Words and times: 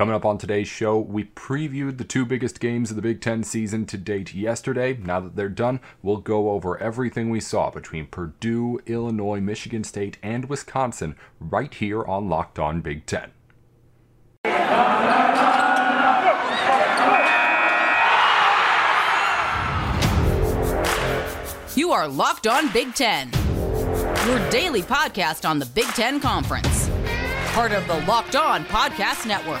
Coming 0.00 0.14
up 0.14 0.24
on 0.24 0.38
today's 0.38 0.66
show, 0.66 0.98
we 0.98 1.24
previewed 1.24 1.98
the 1.98 2.04
two 2.04 2.24
biggest 2.24 2.58
games 2.58 2.88
of 2.88 2.96
the 2.96 3.02
Big 3.02 3.20
Ten 3.20 3.42
season 3.42 3.84
to 3.84 3.98
date 3.98 4.32
yesterday. 4.32 4.94
Now 4.94 5.20
that 5.20 5.36
they're 5.36 5.50
done, 5.50 5.78
we'll 6.00 6.16
go 6.16 6.52
over 6.52 6.78
everything 6.78 7.28
we 7.28 7.38
saw 7.38 7.68
between 7.68 8.06
Purdue, 8.06 8.80
Illinois, 8.86 9.40
Michigan 9.40 9.84
State, 9.84 10.16
and 10.22 10.48
Wisconsin 10.48 11.16
right 11.38 11.74
here 11.74 12.02
on 12.02 12.30
Locked 12.30 12.58
On 12.58 12.80
Big 12.80 13.04
Ten. 13.04 13.32
You 21.76 21.92
are 21.92 22.08
Locked 22.08 22.46
On 22.46 22.72
Big 22.72 22.94
Ten, 22.94 23.30
your 24.26 24.48
daily 24.48 24.80
podcast 24.80 25.46
on 25.46 25.58
the 25.58 25.66
Big 25.66 25.88
Ten 25.88 26.20
Conference, 26.20 26.88
part 27.48 27.72
of 27.72 27.86
the 27.86 28.00
Locked 28.06 28.36
On 28.36 28.64
Podcast 28.64 29.26
Network. 29.26 29.60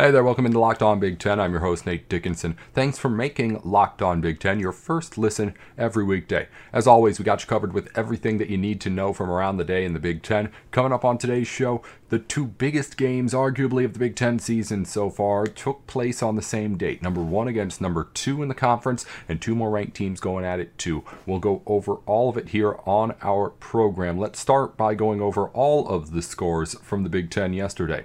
Hey 0.00 0.12
there, 0.12 0.22
welcome 0.22 0.46
into 0.46 0.60
Locked 0.60 0.80
On 0.80 1.00
Big 1.00 1.18
Ten. 1.18 1.40
I'm 1.40 1.50
your 1.50 1.62
host, 1.62 1.84
Nate 1.84 2.08
Dickinson. 2.08 2.56
Thanks 2.72 3.00
for 3.00 3.08
making 3.08 3.60
Locked 3.64 4.00
On 4.00 4.20
Big 4.20 4.38
Ten 4.38 4.60
your 4.60 4.70
first 4.70 5.18
listen 5.18 5.54
every 5.76 6.04
weekday. 6.04 6.46
As 6.72 6.86
always, 6.86 7.18
we 7.18 7.24
got 7.24 7.42
you 7.42 7.48
covered 7.48 7.72
with 7.72 7.90
everything 7.98 8.38
that 8.38 8.48
you 8.48 8.56
need 8.56 8.80
to 8.82 8.90
know 8.90 9.12
from 9.12 9.28
around 9.28 9.56
the 9.56 9.64
day 9.64 9.84
in 9.84 9.94
the 9.94 9.98
Big 9.98 10.22
Ten. 10.22 10.52
Coming 10.70 10.92
up 10.92 11.04
on 11.04 11.18
today's 11.18 11.48
show, 11.48 11.82
the 12.10 12.20
two 12.20 12.46
biggest 12.46 12.96
games, 12.96 13.34
arguably, 13.34 13.84
of 13.84 13.92
the 13.92 13.98
Big 13.98 14.14
Ten 14.14 14.38
season 14.38 14.84
so 14.84 15.10
far 15.10 15.48
took 15.48 15.84
place 15.88 16.22
on 16.22 16.36
the 16.36 16.42
same 16.42 16.76
date. 16.76 17.02
Number 17.02 17.20
one 17.20 17.48
against 17.48 17.80
number 17.80 18.06
two 18.14 18.40
in 18.40 18.48
the 18.48 18.54
conference, 18.54 19.04
and 19.28 19.42
two 19.42 19.56
more 19.56 19.70
ranked 19.70 19.96
teams 19.96 20.20
going 20.20 20.44
at 20.44 20.60
it 20.60 20.78
too. 20.78 21.02
We'll 21.26 21.40
go 21.40 21.60
over 21.66 21.94
all 22.06 22.28
of 22.28 22.36
it 22.36 22.50
here 22.50 22.76
on 22.86 23.16
our 23.20 23.50
program. 23.50 24.16
Let's 24.16 24.38
start 24.38 24.76
by 24.76 24.94
going 24.94 25.20
over 25.20 25.48
all 25.48 25.88
of 25.88 26.12
the 26.12 26.22
scores 26.22 26.74
from 26.82 27.02
the 27.02 27.10
Big 27.10 27.32
Ten 27.32 27.52
yesterday. 27.52 28.04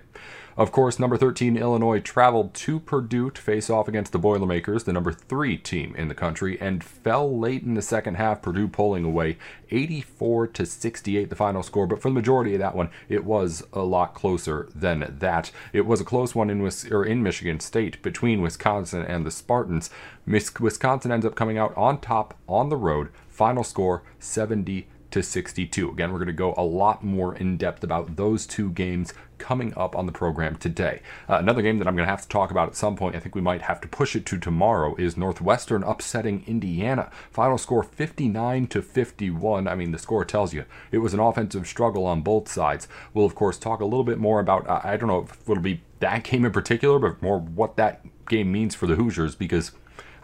Of 0.55 0.71
course, 0.71 0.99
number 0.99 1.17
13 1.17 1.57
Illinois 1.57 1.99
traveled 1.99 2.53
to 2.53 2.79
Purdue 2.79 3.31
to 3.31 3.41
face 3.41 3.69
off 3.69 3.87
against 3.87 4.11
the 4.11 4.19
Boilermakers, 4.19 4.83
the 4.83 4.93
number 4.93 5.11
3 5.11 5.57
team 5.57 5.95
in 5.95 6.09
the 6.09 6.15
country, 6.15 6.59
and 6.61 6.83
fell 6.83 7.39
late 7.39 7.63
in 7.63 7.73
the 7.73 7.81
second 7.81 8.15
half, 8.15 8.41
Purdue 8.41 8.67
pulling 8.67 9.03
away 9.03 9.37
84 9.71 10.47
to 10.47 10.65
68 10.65 11.29
the 11.29 11.35
final 11.35 11.63
score, 11.63 11.87
but 11.87 12.01
for 12.01 12.09
the 12.09 12.13
majority 12.13 12.53
of 12.53 12.59
that 12.59 12.75
one, 12.75 12.89
it 13.09 13.25
was 13.25 13.63
a 13.73 13.81
lot 13.81 14.13
closer 14.13 14.69
than 14.75 15.15
that. 15.19 15.51
It 15.73 15.87
was 15.87 15.99
a 15.99 16.05
close 16.05 16.35
one 16.35 16.51
in 16.51 16.61
or 16.91 17.03
in 17.03 17.23
Michigan 17.23 17.59
State 17.59 18.01
between 18.03 18.41
Wisconsin 18.41 19.01
and 19.03 19.25
the 19.25 19.31
Spartans. 19.31 19.89
Wisconsin 20.27 21.11
ends 21.11 21.25
up 21.25 21.35
coming 21.35 21.57
out 21.57 21.75
on 21.75 21.99
top 21.99 22.37
on 22.47 22.69
the 22.69 22.77
road. 22.77 23.09
Final 23.27 23.63
score 23.63 24.03
70 24.19 24.87
to 25.13 25.21
62. 25.21 25.91
Again, 25.91 26.11
we're 26.11 26.17
going 26.17 26.25
to 26.25 26.33
go 26.33 26.55
a 26.57 26.63
lot 26.63 27.03
more 27.03 27.35
in 27.35 27.55
depth 27.55 27.83
about 27.83 28.15
those 28.15 28.47
two 28.47 28.71
games 28.71 29.13
coming 29.37 29.71
up 29.77 29.95
on 29.95 30.07
the 30.07 30.11
program 30.11 30.55
today. 30.55 31.01
Uh, 31.29 31.35
another 31.35 31.61
game 31.61 31.77
that 31.77 31.87
I'm 31.87 31.95
going 31.95 32.07
to 32.07 32.09
have 32.09 32.23
to 32.23 32.27
talk 32.27 32.49
about 32.49 32.69
at 32.69 32.75
some 32.75 32.95
point, 32.95 33.15
I 33.15 33.19
think 33.19 33.35
we 33.35 33.41
might 33.41 33.61
have 33.61 33.79
to 33.81 33.87
push 33.87 34.15
it 34.15 34.25
to 34.27 34.39
tomorrow, 34.39 34.95
is 34.95 35.15
Northwestern 35.15 35.83
upsetting 35.83 36.43
Indiana. 36.47 37.11
Final 37.29 37.59
score 37.59 37.83
59 37.83 38.65
to 38.67 38.81
51. 38.81 39.67
I 39.67 39.75
mean, 39.75 39.91
the 39.91 39.99
score 39.99 40.25
tells 40.25 40.51
you 40.51 40.65
it 40.91 40.97
was 40.97 41.13
an 41.13 41.19
offensive 41.19 41.67
struggle 41.67 42.07
on 42.07 42.21
both 42.21 42.49
sides. 42.49 42.87
We'll, 43.13 43.27
of 43.27 43.35
course, 43.35 43.59
talk 43.59 43.81
a 43.81 43.85
little 43.85 44.03
bit 44.03 44.17
more 44.17 44.39
about, 44.39 44.67
uh, 44.67 44.81
I 44.83 44.97
don't 44.97 45.09
know 45.09 45.27
if 45.29 45.47
it'll 45.47 45.61
be 45.61 45.81
that 45.99 46.23
game 46.23 46.43
in 46.43 46.51
particular, 46.51 46.97
but 46.97 47.21
more 47.21 47.37
what 47.37 47.77
that 47.77 48.01
game 48.27 48.51
means 48.51 48.73
for 48.73 48.87
the 48.87 48.95
Hoosiers 48.95 49.35
because, 49.35 49.73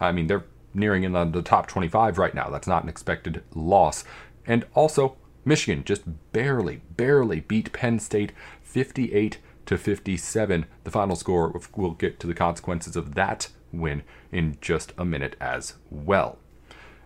I 0.00 0.10
mean, 0.10 0.26
they're 0.26 0.46
nearing 0.74 1.04
in 1.04 1.16
on 1.16 1.32
the 1.32 1.42
top 1.42 1.66
25 1.66 2.18
right 2.18 2.34
now. 2.34 2.48
That's 2.48 2.66
not 2.66 2.82
an 2.82 2.88
expected 2.88 3.42
loss. 3.54 4.04
And 4.50 4.66
also, 4.74 5.16
Michigan 5.44 5.84
just 5.84 6.02
barely, 6.32 6.82
barely 6.96 7.38
beat 7.38 7.72
Penn 7.72 8.00
State 8.00 8.32
58 8.64 9.38
to 9.66 9.78
57. 9.78 10.66
The 10.82 10.90
final 10.90 11.14
score, 11.14 11.60
we'll 11.76 11.92
get 11.92 12.18
to 12.18 12.26
the 12.26 12.34
consequences 12.34 12.96
of 12.96 13.14
that 13.14 13.50
win 13.72 14.02
in 14.32 14.58
just 14.60 14.92
a 14.98 15.04
minute 15.04 15.36
as 15.40 15.74
well. 15.88 16.40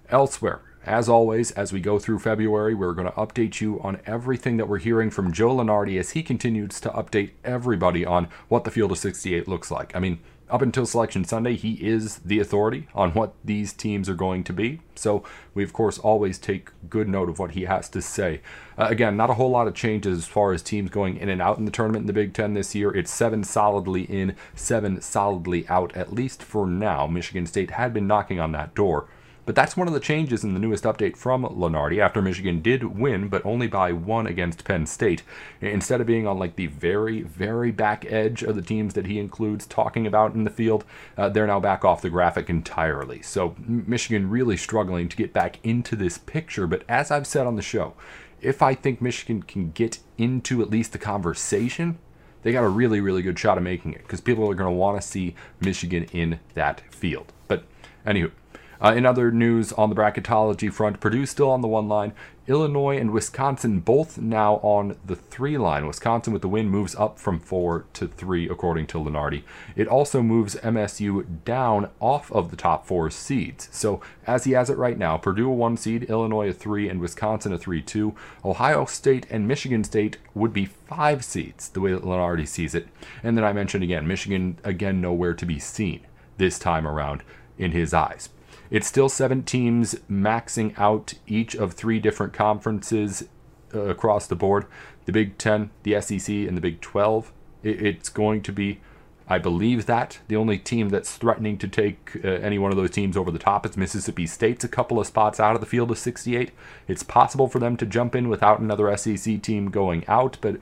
Elsewhere, 0.09 0.62
as 0.87 1.06
always, 1.06 1.50
as 1.50 1.71
we 1.71 1.81
go 1.81 1.99
through 1.99 2.21
February, 2.21 2.75
we're 2.75 2.94
going 2.94 3.09
to 3.09 3.12
update 3.12 3.60
you 3.60 3.78
on 3.83 4.00
everything 4.06 4.56
that 4.56 4.66
we're 4.66 4.78
hearing 4.78 5.10
from 5.10 5.31
Joe 5.31 5.54
Lunardi 5.54 6.00
as 6.00 6.12
he 6.12 6.22
continues 6.22 6.81
to 6.81 6.88
update 6.88 7.33
everybody 7.44 8.06
on 8.06 8.28
what 8.49 8.65
the 8.65 8.71
field 8.71 8.91
of 8.91 8.97
68 8.97 9.47
looks 9.47 9.71
like. 9.71 9.94
I 9.94 9.99
mean, 9.99 10.19
up 10.50 10.62
until 10.62 10.87
Selection 10.87 11.25
Sunday, 11.25 11.56
he 11.56 11.75
is 11.75 12.19
the 12.19 12.38
authority 12.38 12.87
on 12.94 13.12
what 13.12 13.34
these 13.44 13.72
teams 13.72 14.09
are 14.09 14.15
going 14.15 14.44
to 14.44 14.53
be. 14.53 14.81
So 14.94 15.25
we, 15.55 15.65
of 15.65 15.72
course, 15.72 15.99
always 15.99 16.38
take 16.38 16.71
good 16.88 17.09
note 17.09 17.28
of 17.28 17.38
what 17.38 17.53
he 17.53 17.62
has 17.62 17.88
to 17.91 18.03
say. 18.03 18.41
Uh, 18.77 18.87
again, 18.91 19.16
not 19.16 19.31
a 19.31 19.34
whole 19.34 19.50
lot 19.50 19.66
of 19.66 19.75
changes 19.75 20.19
as 20.19 20.27
far 20.27 20.53
as 20.53 20.62
teams 20.62 20.91
going 20.91 21.16
in 21.16 21.28
and 21.28 21.41
out 21.41 21.59
in 21.59 21.65
the 21.65 21.71
tournament 21.71 22.03
in 22.03 22.06
the 22.06 22.12
Big 22.12 22.34
Ten 22.34 22.54
this 22.54 22.75
year. 22.75 22.94
It's 22.94 23.10
seven 23.10 23.43
solidly 23.43 24.03
in, 24.03 24.37
seven 24.54 25.00
solidly 25.00 25.66
out, 25.69 25.97
at 25.97 26.12
least 26.12 26.43
for 26.43 26.66
now. 26.66 27.06
Michigan 27.06 27.47
State 27.47 27.72
had 27.72 27.94
been 27.94 28.06
knocking 28.06 28.38
on 28.38 28.53
that 28.53 28.75
door. 28.75 29.06
But 29.47 29.55
that's 29.55 29.77
one 29.77 29.88
of 29.88 29.94
the 29.94 30.00
changes 30.00 30.43
in 30.43 30.55
the 30.55 30.60
newest 30.60 30.84
update 30.84 31.16
from 31.16 31.44
Lunardi 31.44 31.99
after 31.99 32.22
Michigan 32.22 32.62
did 32.62 32.99
win, 32.99 33.28
but 33.28 33.44
only 33.44 33.66
by 33.66 33.93
one 33.93 34.27
against 34.27 34.65
Penn 34.65 34.87
State. 34.87 35.22
Instead 35.60 36.00
of 36.00 36.06
being 36.06 36.27
on 36.27 36.38
like 36.38 36.56
the 36.56 36.66
very, 36.66 37.22
very 37.22 37.71
back 37.71 38.06
edge 38.10 38.43
of 38.43 38.56
the 38.56 38.62
teams 38.62 38.94
that 38.94 39.06
he 39.06 39.19
includes 39.19 39.66
talking 39.66 40.06
about 40.06 40.34
in 40.34 40.44
the 40.44 40.50
field, 40.50 40.84
uh, 41.19 41.28
they're 41.28 41.47
now 41.47 41.60
back 41.60 41.84
off 41.84 42.03
the 42.03 42.10
graphic 42.10 42.49
entirely. 42.49 43.21
So 43.21 43.54
Michigan 43.59 44.31
really 44.31 44.56
struggling 44.56 45.09
to 45.09 45.16
get 45.16 45.33
back 45.33 45.59
into 45.62 45.94
this 45.94 46.16
picture. 46.16 46.66
But 46.66 46.84
as 46.88 47.10
I've 47.10 47.27
said 47.27 47.47
on 47.47 47.56
the 47.56 47.62
show, 47.62 47.94
if 48.41 48.62
I 48.62 48.75
think 48.75 49.00
Michigan 49.00 49.43
can 49.43 49.71
get 49.71 49.99
into 50.19 50.62
at 50.62 50.71
least 50.71 50.93
the 50.93 50.99
conversation, 50.99 51.99
they 52.43 52.53
got 52.53 52.65
a 52.65 52.69
really, 52.69 53.00
really 53.00 53.22
good 53.22 53.38
shot 53.38 53.56
of 53.56 53.65
making 53.65 53.94
it 53.94 54.03
because 54.03 54.21
people 54.21 54.49
are 54.50 54.54
going 54.54 54.71
to 54.71 54.77
want 54.77 55.00
to 55.00 55.06
see 55.06 55.34
Michigan 55.60 56.04
in 56.12 56.41
that 56.53 56.83
field. 56.93 57.33
But 57.49 57.65
anywho, 58.06 58.31
uh, 58.84 58.93
in 58.93 59.06
other 59.06 59.31
news 59.31 59.72
on 59.72 59.89
the 59.89 59.97
bracketology 59.97 60.71
front, 60.71 61.00
Purdue 61.00 61.25
still 61.25 61.50
on 61.50 61.62
the 61.62 61.69
one 61.69 61.89
line. 61.89 62.12
Illinois 62.47 62.99
and 62.99 63.11
Wisconsin 63.11 63.81
both 63.81 64.19
now 64.19 64.56
on 64.56 64.99
the 65.03 65.17
three 65.17 65.56
line. 65.56 65.87
Wisconsin 65.87 66.34
with 66.34 66.43
the 66.43 66.49
win 66.49 66.69
moves 66.69 66.95
up 66.95 67.19
from 67.19 67.41
four 67.41 67.87
to 67.95 68.06
three, 68.06 68.47
according 68.47 68.87
to 68.89 68.99
Lunardi. 68.99 69.43
It 69.75 69.89
also 69.89 70.21
moves 70.21 70.56
MSU 70.56 71.25
down 71.47 71.89
off 72.00 72.31
of 72.31 72.50
the 72.50 72.56
top 72.56 72.87
four 72.87 73.09
seeds. 73.11 73.71
So 73.72 74.03
as 74.27 74.45
he 74.45 74.53
has 74.53 74.69
it 74.69 74.77
right 74.77 74.99
now, 74.99 75.16
Purdue 75.16 75.49
a 75.49 75.55
one 75.55 75.78
seed, 75.78 76.03
Illinois 76.03 76.51
a 76.51 76.53
three, 76.53 76.87
and 76.87 77.01
Wisconsin 77.01 77.55
a 77.55 77.59
three 77.59 77.81
two. 77.81 78.15
Ohio 78.45 78.84
State 78.84 79.27
and 79.31 79.49
Michigan 79.49 79.83
State 79.83 80.19
would 80.34 80.53
be 80.53 80.66
five 80.66 81.25
seeds, 81.25 81.71
the 81.71 81.81
way 81.81 81.93
that 81.93 82.05
Lunardi 82.05 82.47
sees 82.47 82.75
it. 82.75 82.89
And 83.22 83.39
then 83.39 83.45
I 83.45 83.55
mentioned 83.55 83.83
again, 83.83 84.06
Michigan 84.06 84.59
again 84.62 85.01
nowhere 85.01 85.33
to 85.33 85.47
be 85.47 85.59
seen 85.59 86.06
this 86.37 86.59
time 86.59 86.87
around 86.87 87.22
in 87.56 87.71
his 87.71 87.95
eyes. 87.95 88.28
It's 88.70 88.86
still 88.86 89.08
seven 89.08 89.42
teams 89.42 89.94
maxing 90.10 90.78
out 90.78 91.14
each 91.26 91.54
of 91.54 91.75
three 91.75 91.98
different 91.98 92.32
conferences 92.32 93.25
uh, 93.75 93.80
across 93.80 94.26
the 94.26 94.36
board 94.36 94.66
the 95.04 95.12
Big 95.12 95.36
Ten, 95.36 95.70
the 95.82 96.00
SEC, 96.00 96.28
and 96.28 96.56
the 96.56 96.60
Big 96.60 96.80
12. 96.80 97.32
It, 97.62 97.82
it's 97.82 98.08
going 98.08 98.42
to 98.42 98.53
be, 98.53 98.80
I 99.28 99.38
believe 99.38 99.86
that. 99.86 100.19
The 100.28 100.36
only 100.36 100.58
team 100.58 100.88
that's 100.88 101.16
threatening 101.16 101.58
to 101.58 101.69
take 101.69 102.16
uh, 102.24 102.28
any 102.28 102.58
one 102.58 102.70
of 102.70 102.76
those 102.76 102.91
teams 102.91 103.16
over 103.16 103.30
the 103.30 103.38
top 103.38 103.66
is 103.66 103.76
Mississippi 103.76 104.26
State's 104.26 104.64
a 104.64 104.69
couple 104.69 104.98
of 104.98 105.06
spots 105.06 105.38
out 105.38 105.54
of 105.54 105.60
the 105.60 105.66
field 105.66 105.91
of 105.91 105.98
68. 105.98 106.53
It's 106.88 107.03
possible 107.03 107.48
for 107.48 107.58
them 107.58 107.76
to 107.76 107.86
jump 107.86 108.14
in 108.14 108.28
without 108.28 108.60
another 108.60 108.97
SEC 108.97 109.42
team 109.42 109.70
going 109.70 110.04
out, 110.08 110.38
but 110.41 110.60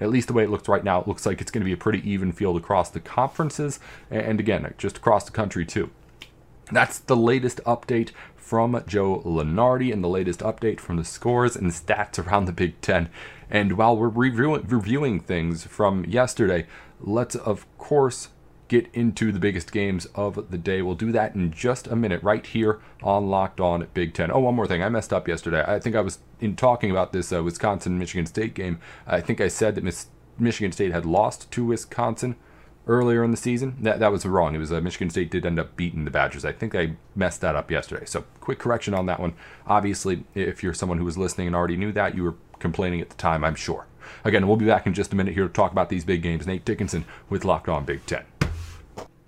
at 0.00 0.10
least 0.10 0.28
the 0.28 0.34
way 0.34 0.44
it 0.44 0.50
looks 0.50 0.68
right 0.68 0.82
now, 0.82 1.00
it 1.00 1.06
looks 1.06 1.26
like 1.26 1.40
it's 1.40 1.50
going 1.50 1.62
to 1.62 1.68
be 1.68 1.72
a 1.72 1.76
pretty 1.76 2.08
even 2.10 2.32
field 2.32 2.56
across 2.56 2.90
the 2.90 3.00
conferences 3.00 3.78
and 4.10 4.40
again, 4.40 4.72
just 4.78 4.96
across 4.96 5.24
the 5.24 5.30
country 5.30 5.64
too. 5.64 5.90
That's 6.72 6.98
the 6.98 7.16
latest 7.16 7.60
update 7.64 8.10
from 8.34 8.82
Joe 8.86 9.22
Lunardi 9.24 9.92
and 9.92 10.02
the 10.02 10.08
latest 10.08 10.40
update 10.40 10.80
from 10.80 10.96
the 10.96 11.04
scores 11.04 11.54
and 11.54 11.70
stats 11.70 12.18
around 12.18 12.46
the 12.46 12.52
Big 12.52 12.80
Ten. 12.80 13.08
And 13.50 13.72
while 13.72 13.96
we're 13.96 14.08
reviewing, 14.08 15.20
things 15.20 15.64
from 15.64 16.04
yesterday, 16.06 16.66
let's 17.00 17.34
of 17.36 17.66
course 17.78 18.30
get 18.68 18.88
into 18.94 19.32
the 19.32 19.38
biggest 19.38 19.70
games 19.70 20.06
of 20.14 20.50
the 20.50 20.56
day. 20.56 20.80
We'll 20.80 20.94
do 20.94 21.12
that 21.12 21.34
in 21.34 21.52
just 21.52 21.86
a 21.86 21.94
minute, 21.94 22.22
right 22.22 22.46
here 22.46 22.80
on 23.02 23.28
Locked 23.28 23.60
On 23.60 23.86
Big 23.92 24.14
Ten. 24.14 24.30
Oh, 24.32 24.40
one 24.40 24.54
more 24.54 24.66
thing. 24.66 24.82
I 24.82 24.88
messed 24.88 25.12
up 25.12 25.28
yesterday. 25.28 25.62
I 25.66 25.78
think 25.78 25.94
I 25.94 26.00
was 26.00 26.20
in 26.40 26.56
talking 26.56 26.90
about 26.90 27.12
this 27.12 27.32
uh, 27.32 27.42
Wisconsin 27.42 27.98
Michigan 27.98 28.24
State 28.24 28.54
game. 28.54 28.80
I 29.06 29.20
think 29.20 29.42
I 29.42 29.48
said 29.48 29.74
that 29.74 29.84
Miss 29.84 30.06
Michigan 30.38 30.72
State 30.72 30.92
had 30.92 31.04
lost 31.04 31.50
to 31.50 31.66
Wisconsin 31.66 32.36
earlier 32.86 33.22
in 33.22 33.30
the 33.30 33.36
season. 33.36 33.76
That 33.80 34.00
that 34.00 34.12
was 34.12 34.26
wrong. 34.26 34.54
It 34.54 34.58
was 34.58 34.72
uh, 34.72 34.80
Michigan 34.80 35.10
State 35.10 35.30
did 35.30 35.46
end 35.46 35.58
up 35.58 35.76
beating 35.76 36.04
the 36.04 36.10
Badgers. 36.10 36.44
I 36.44 36.52
think 36.52 36.74
I 36.74 36.96
messed 37.14 37.40
that 37.40 37.56
up 37.56 37.70
yesterday. 37.70 38.04
So 38.06 38.24
quick 38.40 38.58
correction 38.58 38.94
on 38.94 39.06
that 39.06 39.20
one. 39.20 39.34
Obviously, 39.66 40.24
if 40.34 40.62
you're 40.62 40.74
someone 40.74 40.98
who 40.98 41.04
was 41.04 41.18
listening 41.18 41.46
and 41.46 41.56
already 41.56 41.76
knew 41.76 41.92
that, 41.92 42.14
you 42.14 42.24
were 42.24 42.34
complaining 42.58 43.00
at 43.00 43.10
the 43.10 43.16
time. 43.16 43.44
I'm 43.44 43.54
sure. 43.54 43.86
Again, 44.24 44.46
we'll 44.46 44.56
be 44.56 44.66
back 44.66 44.86
in 44.86 44.94
just 44.94 45.12
a 45.12 45.16
minute 45.16 45.34
here 45.34 45.46
to 45.46 45.52
talk 45.52 45.72
about 45.72 45.88
these 45.88 46.04
big 46.04 46.22
games. 46.22 46.46
Nate 46.46 46.64
Dickinson 46.64 47.04
with 47.28 47.44
Locked 47.44 47.68
On 47.68 47.84
Big 47.84 48.04
Ten. 48.06 48.24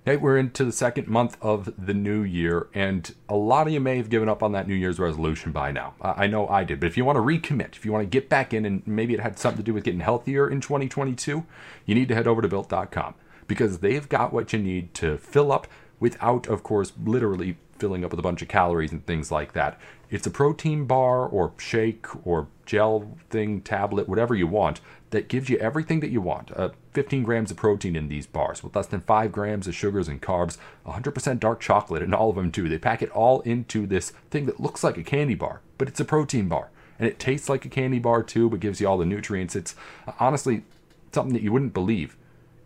Hey, 0.03 0.17
we're 0.17 0.37
into 0.37 0.63
the 0.63 0.71
second 0.71 1.07
month 1.07 1.35
of 1.41 1.73
the 1.83 1.93
new 1.93 2.21
year, 2.21 2.67
and 2.75 3.15
a 3.27 3.35
lot 3.35 3.65
of 3.65 3.73
you 3.73 3.79
may 3.79 3.97
have 3.97 4.07
given 4.07 4.29
up 4.29 4.43
on 4.43 4.51
that 4.51 4.67
New 4.67 4.75
Year's 4.75 4.99
resolution 4.99 5.51
by 5.51 5.71
now. 5.71 5.95
I 5.99 6.27
know 6.27 6.47
I 6.47 6.63
did, 6.63 6.79
but 6.79 6.85
if 6.85 6.95
you 6.95 7.03
want 7.03 7.15
to 7.15 7.21
recommit, 7.21 7.75
if 7.75 7.85
you 7.85 7.91
want 7.91 8.03
to 8.03 8.07
get 8.07 8.29
back 8.29 8.53
in, 8.53 8.65
and 8.65 8.85
maybe 8.85 9.15
it 9.15 9.19
had 9.19 9.39
something 9.39 9.57
to 9.57 9.63
do 9.63 9.73
with 9.73 9.83
getting 9.83 10.01
healthier 10.01 10.47
in 10.47 10.61
2022, 10.61 11.43
you 11.87 11.95
need 11.95 12.07
to 12.09 12.13
head 12.13 12.27
over 12.27 12.43
to 12.43 12.47
built.com 12.47 13.15
because 13.47 13.79
they've 13.79 14.07
got 14.07 14.33
what 14.33 14.53
you 14.53 14.59
need 14.59 14.93
to 14.95 15.17
fill 15.17 15.51
up 15.51 15.67
without, 15.99 16.47
of 16.47 16.63
course, 16.63 16.93
literally 17.03 17.57
filling 17.77 18.05
up 18.05 18.11
with 18.11 18.19
a 18.19 18.23
bunch 18.23 18.41
of 18.41 18.47
calories 18.47 18.91
and 18.91 19.05
things 19.05 19.31
like 19.31 19.53
that. 19.53 19.79
It's 20.09 20.27
a 20.27 20.31
protein 20.31 20.85
bar 20.85 21.25
or 21.27 21.53
shake 21.57 22.05
or 22.25 22.47
gel 22.65 23.17
thing, 23.29 23.61
tablet, 23.61 24.07
whatever 24.07 24.33
you 24.33 24.47
want, 24.47 24.79
that 25.09 25.27
gives 25.27 25.49
you 25.49 25.57
everything 25.57 25.99
that 25.99 26.09
you 26.09 26.21
want. 26.21 26.51
Uh, 26.55 26.69
15 26.93 27.23
grams 27.23 27.51
of 27.51 27.57
protein 27.57 27.95
in 27.95 28.07
these 28.07 28.27
bars, 28.27 28.63
with 28.63 28.75
less 28.75 28.87
than 28.87 29.01
5 29.01 29.31
grams 29.31 29.67
of 29.67 29.75
sugars 29.75 30.07
and 30.07 30.21
carbs, 30.21 30.57
100% 30.85 31.39
dark 31.39 31.59
chocolate 31.59 32.01
in 32.01 32.13
all 32.13 32.29
of 32.29 32.35
them, 32.35 32.51
too. 32.51 32.69
They 32.69 32.77
pack 32.77 33.01
it 33.01 33.11
all 33.11 33.41
into 33.41 33.85
this 33.85 34.11
thing 34.29 34.45
that 34.45 34.59
looks 34.59 34.83
like 34.83 34.97
a 34.97 35.03
candy 35.03 35.35
bar, 35.35 35.61
but 35.77 35.87
it's 35.87 35.99
a 35.99 36.05
protein 36.05 36.47
bar. 36.47 36.69
And 36.97 37.07
it 37.07 37.19
tastes 37.19 37.49
like 37.49 37.65
a 37.65 37.69
candy 37.69 37.99
bar, 37.99 38.23
too, 38.23 38.49
but 38.49 38.61
gives 38.61 38.79
you 38.79 38.87
all 38.87 38.97
the 38.97 39.05
nutrients. 39.05 39.55
It's 39.55 39.75
uh, 40.07 40.13
honestly 40.19 40.63
something 41.11 41.33
that 41.33 41.43
you 41.43 41.51
wouldn't 41.51 41.73
believe 41.73 42.15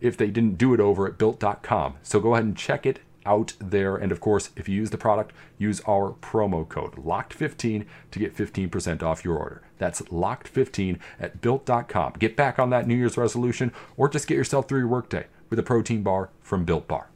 if 0.00 0.16
they 0.16 0.28
didn't 0.28 0.58
do 0.58 0.74
it 0.74 0.80
over 0.80 1.06
at 1.06 1.18
built.com. 1.18 1.94
So 2.02 2.20
go 2.20 2.34
ahead 2.34 2.44
and 2.44 2.56
check 2.56 2.86
it 2.86 3.00
out 3.26 3.54
there. 3.58 3.96
And 3.96 4.12
of 4.12 4.20
course, 4.20 4.50
if 4.56 4.68
you 4.68 4.76
use 4.76 4.90
the 4.90 4.98
product, 4.98 5.32
use 5.58 5.80
our 5.86 6.12
promo 6.20 6.68
code 6.68 6.96
LOCKED15 6.96 7.86
to 8.10 8.18
get 8.18 8.36
15% 8.36 9.02
off 9.02 9.24
your 9.24 9.36
order. 9.36 9.62
That's 9.78 10.02
LOCKED15 10.02 10.98
at 11.18 11.40
built.com. 11.40 12.14
Get 12.18 12.36
back 12.36 12.58
on 12.58 12.70
that 12.70 12.86
New 12.86 12.96
Year's 12.96 13.16
resolution 13.16 13.72
or 13.96 14.08
just 14.08 14.26
get 14.26 14.36
yourself 14.36 14.68
through 14.68 14.80
your 14.80 14.88
workday 14.88 15.26
with 15.48 15.58
a 15.58 15.64
protein 15.64 16.02
bar 16.02 16.30
from 16.40 16.64
Built 16.64 16.88
Bar. 16.88 17.08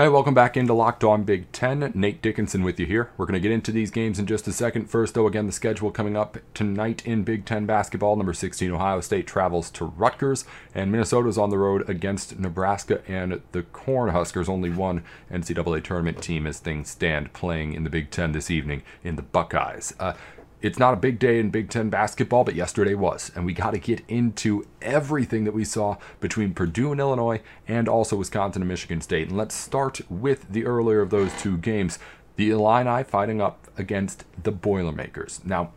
Hey, 0.00 0.08
welcome 0.08 0.32
back 0.32 0.56
into 0.56 0.74
Locked 0.74 1.02
On 1.02 1.24
Big 1.24 1.50
Ten. 1.50 1.90
Nate 1.92 2.22
Dickinson 2.22 2.62
with 2.62 2.78
you 2.78 2.86
here. 2.86 3.10
We're 3.16 3.26
going 3.26 3.34
to 3.34 3.40
get 3.40 3.50
into 3.50 3.72
these 3.72 3.90
games 3.90 4.20
in 4.20 4.26
just 4.26 4.46
a 4.46 4.52
second. 4.52 4.88
First, 4.88 5.14
though, 5.14 5.26
again, 5.26 5.46
the 5.46 5.52
schedule 5.52 5.90
coming 5.90 6.16
up 6.16 6.38
tonight 6.54 7.04
in 7.04 7.24
Big 7.24 7.44
Ten 7.44 7.66
basketball. 7.66 8.14
Number 8.14 8.32
16, 8.32 8.70
Ohio 8.70 9.00
State 9.00 9.26
travels 9.26 9.72
to 9.72 9.86
Rutgers, 9.86 10.44
and 10.72 10.92
Minnesota's 10.92 11.36
on 11.36 11.50
the 11.50 11.58
road 11.58 11.90
against 11.90 12.38
Nebraska 12.38 13.02
and 13.08 13.42
the 13.50 13.62
Cornhuskers. 13.64 14.48
Only 14.48 14.70
one 14.70 15.02
NCAA 15.32 15.82
tournament 15.82 16.22
team 16.22 16.46
as 16.46 16.60
things 16.60 16.88
stand 16.90 17.32
playing 17.32 17.72
in 17.72 17.82
the 17.82 17.90
Big 17.90 18.12
Ten 18.12 18.30
this 18.30 18.52
evening 18.52 18.84
in 19.02 19.16
the 19.16 19.22
Buckeyes. 19.22 19.94
Uh, 19.98 20.12
it's 20.60 20.78
not 20.78 20.94
a 20.94 20.96
big 20.96 21.18
day 21.18 21.38
in 21.38 21.50
Big 21.50 21.70
Ten 21.70 21.88
basketball, 21.88 22.44
but 22.44 22.54
yesterday 22.54 22.94
was. 22.94 23.30
And 23.34 23.44
we 23.44 23.52
got 23.52 23.72
to 23.72 23.78
get 23.78 24.02
into 24.08 24.66
everything 24.82 25.44
that 25.44 25.54
we 25.54 25.64
saw 25.64 25.98
between 26.20 26.54
Purdue 26.54 26.90
and 26.90 27.00
Illinois 27.00 27.40
and 27.66 27.88
also 27.88 28.16
Wisconsin 28.16 28.62
and 28.62 28.68
Michigan 28.68 29.00
State. 29.00 29.28
And 29.28 29.36
let's 29.36 29.54
start 29.54 30.00
with 30.10 30.50
the 30.50 30.66
earlier 30.66 31.00
of 31.00 31.10
those 31.10 31.32
two 31.40 31.58
games 31.58 31.98
the 32.36 32.50
Illini 32.50 33.02
fighting 33.02 33.40
up 33.40 33.68
against 33.76 34.24
the 34.40 34.52
Boilermakers. 34.52 35.40
Now, 35.44 35.72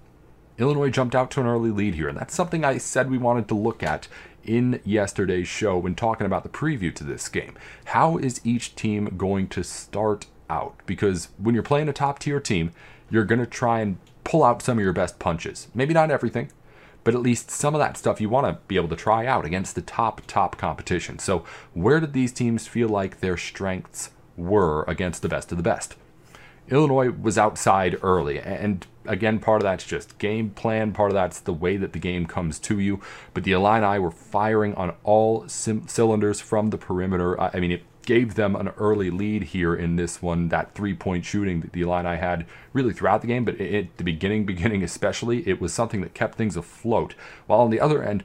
Illinois 0.60 0.92
jumped 0.92 1.16
out 1.16 1.32
to 1.32 1.42
an 1.42 1.48
early 1.48 1.72
lead 1.72 1.96
here, 1.96 2.08
and 2.08 2.18
that's 2.18 2.36
something 2.36 2.64
I 2.64 2.78
said 2.78 3.10
we 3.10 3.18
wanted 3.18 3.48
to 3.48 3.56
look 3.56 3.82
at 3.82 4.08
in 4.44 4.80
yesterday's 4.84 5.48
show 5.48 5.78
when 5.78 5.96
talking 5.96 6.28
about 6.28 6.44
the 6.44 6.50
preview 6.50 6.94
to 6.96 7.04
this 7.04 7.28
game. 7.30 7.58
How 7.86 8.18
is 8.18 8.42
each 8.44 8.76
team 8.76 9.16
going 9.18 9.48
to 9.50 9.64
start 9.64 10.28
out? 10.52 10.76
Because 10.86 11.30
when 11.38 11.56
you're 11.56 11.64
playing 11.64 11.90
a 11.90 11.94
top 11.94 12.20
tier 12.20 12.40
team, 12.40 12.72
you're 13.10 13.26
going 13.26 13.40
to 13.40 13.48
try 13.48 13.80
and 13.80 13.98
pull 14.24 14.44
out 14.44 14.62
some 14.62 14.78
of 14.78 14.84
your 14.84 14.94
best 14.94 15.20
punches. 15.20 15.68
Maybe 15.74 15.94
not 15.94 16.12
everything, 16.12 16.52
but 17.04 17.16
at 17.16 17.22
least 17.22 17.52
some 17.52 17.74
of 17.74 17.80
that 17.80 17.98
stuff 17.98 18.22
you 18.22 18.30
want 18.30 18.48
to 18.48 18.60
be 18.68 18.76
able 18.76 18.90
to 18.90 18.96
try 18.96 19.26
out 19.26 19.46
against 19.46 19.76
the 19.76 19.82
top, 19.82 20.22
top 20.28 20.58
competition. 20.58 21.20
So, 21.20 21.40
where 21.74 22.00
did 22.00 22.14
these 22.14 22.32
teams 22.32 22.68
feel 22.68 22.90
like 22.90 23.20
their 23.20 23.38
strengths 23.38 24.12
were 24.38 24.84
against 24.88 25.22
the 25.22 25.30
best 25.30 25.52
of 25.52 25.58
the 25.58 25.64
best? 25.64 25.96
Illinois 26.70 27.10
was 27.10 27.38
outside 27.38 27.98
early, 28.02 28.40
and 28.40 28.86
again, 29.06 29.40
part 29.40 29.62
of 29.62 29.64
that's 29.64 29.84
just 29.84 30.18
game 30.20 30.52
plan, 30.52 30.94
part 30.94 31.12
of 31.12 31.16
that's 31.16 31.40
the 31.40 31.54
way 31.54 31.76
that 31.76 31.92
the 31.92 32.00
game 32.00 32.26
comes 32.26 32.60
to 32.60 32.80
you. 32.80 33.02
But 33.34 33.44
the 33.44 33.52
Illini 33.52 34.00
were 34.00 34.12
firing 34.12 34.74
on 34.76 34.94
all 35.04 35.48
sim- 35.48 35.88
cylinders 35.88 36.40
from 36.40 36.70
the 36.70 36.78
perimeter. 36.78 37.40
I 37.40 37.60
mean, 37.60 37.72
it 37.72 37.84
gave 38.06 38.36
them 38.36 38.56
an 38.56 38.70
early 38.78 39.10
lead 39.10 39.44
here 39.44 39.76
in 39.76 39.96
this 39.96 40.22
one. 40.22 40.50
That 40.50 40.74
three 40.74 40.94
point 40.94 41.26
shooting 41.26 41.62
that 41.62 41.74
the 41.74 41.82
Illini 41.82 42.18
had 42.18 42.46
really 42.74 42.94
throughout 42.94 43.22
the 43.22 43.28
game, 43.28 43.46
but 43.46 43.60
at 43.60 43.98
the 43.98 44.04
beginning, 44.04 44.46
beginning 44.46 44.84
especially, 44.84 45.48
it 45.48 45.62
was 45.62 45.74
something 45.74 46.02
that 46.02 46.14
kept 46.14 46.38
things 46.38 46.56
afloat. 46.56 47.16
While 47.48 47.62
on 47.62 47.70
the 47.70 47.80
other 47.80 48.04
end, 48.04 48.24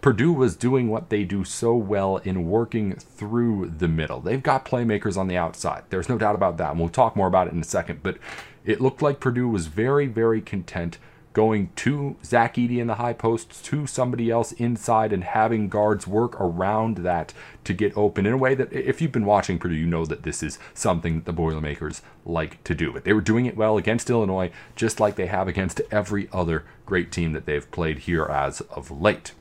Purdue 0.00 0.32
was 0.32 0.54
doing 0.54 0.88
what 0.88 1.10
they 1.10 1.24
do 1.24 1.42
so 1.42 1.74
well 1.74 2.18
in 2.18 2.48
working 2.48 2.94
through 2.94 3.72
the 3.78 3.88
middle. 3.88 4.20
They've 4.20 4.42
got 4.42 4.64
playmakers 4.64 5.16
on 5.16 5.26
the 5.26 5.36
outside. 5.36 5.82
There's 5.90 6.08
no 6.08 6.18
doubt 6.18 6.36
about 6.36 6.58
that. 6.58 6.70
And 6.70 6.78
we'll 6.78 6.90
talk 6.90 7.16
more 7.16 7.26
about 7.26 7.48
it 7.48 7.52
in 7.52 7.60
a 7.60 7.64
second. 7.64 8.04
But 8.04 8.18
it 8.64 8.80
looked 8.80 9.02
like 9.02 9.18
Purdue 9.18 9.48
was 9.48 9.66
very, 9.66 10.06
very 10.06 10.40
content 10.40 10.98
going 11.36 11.68
to 11.76 12.16
Zach 12.24 12.54
Edey 12.54 12.78
in 12.78 12.86
the 12.86 12.94
high 12.94 13.12
post 13.12 13.62
to 13.66 13.86
somebody 13.86 14.30
else 14.30 14.52
inside 14.52 15.12
and 15.12 15.22
having 15.22 15.68
guards 15.68 16.06
work 16.06 16.34
around 16.40 16.96
that 16.96 17.34
to 17.64 17.74
get 17.74 17.94
open 17.94 18.24
in 18.24 18.32
a 18.32 18.38
way 18.38 18.54
that 18.54 18.72
if 18.72 19.02
you've 19.02 19.12
been 19.12 19.26
watching 19.26 19.58
Purdue, 19.58 19.74
you 19.74 19.84
know 19.84 20.06
that 20.06 20.22
this 20.22 20.42
is 20.42 20.58
something 20.72 21.16
that 21.16 21.24
the 21.26 21.34
Boilermakers 21.34 22.00
like 22.24 22.64
to 22.64 22.74
do. 22.74 22.90
But 22.90 23.04
they 23.04 23.12
were 23.12 23.20
doing 23.20 23.44
it 23.44 23.54
well 23.54 23.76
against 23.76 24.08
Illinois, 24.08 24.50
just 24.76 24.98
like 24.98 25.16
they 25.16 25.26
have 25.26 25.46
against 25.46 25.82
every 25.90 26.26
other 26.32 26.64
great 26.86 27.12
team 27.12 27.34
that 27.34 27.44
they've 27.44 27.70
played 27.70 27.98
here 27.98 28.24
as 28.24 28.62
of 28.62 28.90
late. 28.90 29.32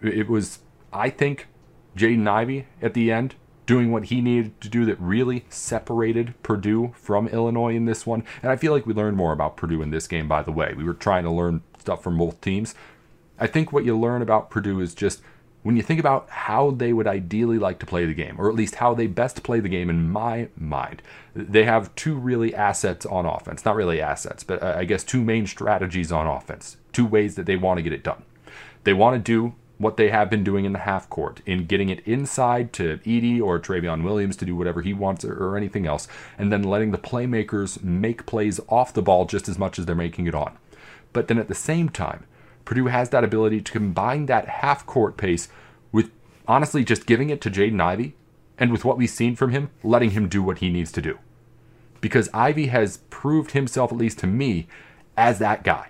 It 0.00 0.30
was, 0.30 0.60
I 0.94 1.10
think, 1.10 1.46
Jaden 1.94 2.26
Ivey 2.26 2.68
at 2.80 2.94
the 2.94 3.12
end 3.12 3.34
doing 3.68 3.92
what 3.92 4.04
he 4.04 4.22
needed 4.22 4.58
to 4.62 4.68
do 4.70 4.86
that 4.86 4.98
really 4.98 5.44
separated 5.50 6.32
Purdue 6.42 6.94
from 6.96 7.28
Illinois 7.28 7.76
in 7.76 7.84
this 7.84 8.06
one. 8.06 8.24
And 8.42 8.50
I 8.50 8.56
feel 8.56 8.72
like 8.72 8.86
we 8.86 8.94
learned 8.94 9.18
more 9.18 9.34
about 9.34 9.58
Purdue 9.58 9.82
in 9.82 9.90
this 9.90 10.06
game, 10.06 10.26
by 10.26 10.42
the 10.42 10.50
way. 10.50 10.72
We 10.74 10.84
were 10.84 10.94
trying 10.94 11.24
to 11.24 11.30
learn 11.30 11.60
stuff 11.78 12.02
from 12.02 12.16
both 12.16 12.40
teams. 12.40 12.74
I 13.38 13.46
think 13.46 13.70
what 13.70 13.84
you 13.84 13.96
learn 13.96 14.22
about 14.22 14.48
Purdue 14.48 14.80
is 14.80 14.94
just 14.94 15.20
when 15.64 15.76
you 15.76 15.82
think 15.82 16.00
about 16.00 16.30
how 16.30 16.70
they 16.70 16.94
would 16.94 17.06
ideally 17.06 17.58
like 17.58 17.78
to 17.80 17.86
play 17.86 18.06
the 18.06 18.14
game, 18.14 18.36
or 18.38 18.48
at 18.48 18.54
least 18.54 18.76
how 18.76 18.94
they 18.94 19.06
best 19.06 19.42
play 19.42 19.60
the 19.60 19.68
game 19.68 19.90
in 19.90 20.08
my 20.08 20.48
mind, 20.56 21.02
they 21.34 21.64
have 21.64 21.94
two 21.94 22.14
really 22.14 22.54
assets 22.54 23.04
on 23.04 23.26
offense. 23.26 23.66
Not 23.66 23.76
really 23.76 24.00
assets, 24.00 24.42
but 24.42 24.62
uh, 24.62 24.76
I 24.78 24.86
guess 24.86 25.04
two 25.04 25.22
main 25.22 25.46
strategies 25.46 26.10
on 26.10 26.26
offense, 26.26 26.78
two 26.94 27.04
ways 27.04 27.34
that 27.34 27.44
they 27.44 27.56
want 27.56 27.76
to 27.76 27.82
get 27.82 27.92
it 27.92 28.02
done. 28.02 28.22
They 28.84 28.94
want 28.94 29.16
to 29.16 29.18
do 29.20 29.54
what 29.78 29.96
they 29.96 30.10
have 30.10 30.28
been 30.28 30.44
doing 30.44 30.64
in 30.64 30.72
the 30.72 30.80
half 30.80 31.08
court, 31.08 31.40
in 31.46 31.66
getting 31.66 31.88
it 31.88 32.00
inside 32.00 32.72
to 32.74 32.98
Edey 32.98 33.40
or 33.40 33.58
Trevion 33.60 34.02
Williams 34.02 34.36
to 34.38 34.44
do 34.44 34.56
whatever 34.56 34.82
he 34.82 34.92
wants 34.92 35.24
or, 35.24 35.32
or 35.32 35.56
anything 35.56 35.86
else, 35.86 36.08
and 36.36 36.52
then 36.52 36.62
letting 36.64 36.90
the 36.90 36.98
playmakers 36.98 37.82
make 37.82 38.26
plays 38.26 38.60
off 38.68 38.92
the 38.92 39.02
ball 39.02 39.24
just 39.24 39.48
as 39.48 39.58
much 39.58 39.78
as 39.78 39.86
they're 39.86 39.94
making 39.94 40.26
it 40.26 40.34
on. 40.34 40.58
But 41.12 41.28
then 41.28 41.38
at 41.38 41.48
the 41.48 41.54
same 41.54 41.88
time, 41.88 42.24
Purdue 42.64 42.86
has 42.86 43.10
that 43.10 43.24
ability 43.24 43.62
to 43.62 43.72
combine 43.72 44.26
that 44.26 44.48
half 44.48 44.84
court 44.84 45.16
pace 45.16 45.48
with 45.92 46.10
honestly 46.46 46.84
just 46.84 47.06
giving 47.06 47.30
it 47.30 47.40
to 47.42 47.50
Jaden 47.50 47.80
Ivey 47.80 48.14
and 48.58 48.72
with 48.72 48.84
what 48.84 48.98
we've 48.98 49.08
seen 49.08 49.36
from 49.36 49.52
him, 49.52 49.70
letting 49.82 50.10
him 50.10 50.28
do 50.28 50.42
what 50.42 50.58
he 50.58 50.70
needs 50.70 50.92
to 50.92 51.00
do. 51.00 51.18
Because 52.00 52.28
Ivey 52.34 52.66
has 52.66 52.98
proved 53.10 53.52
himself, 53.52 53.92
at 53.92 53.98
least 53.98 54.18
to 54.18 54.26
me, 54.26 54.66
as 55.16 55.38
that 55.38 55.64
guy. 55.64 55.88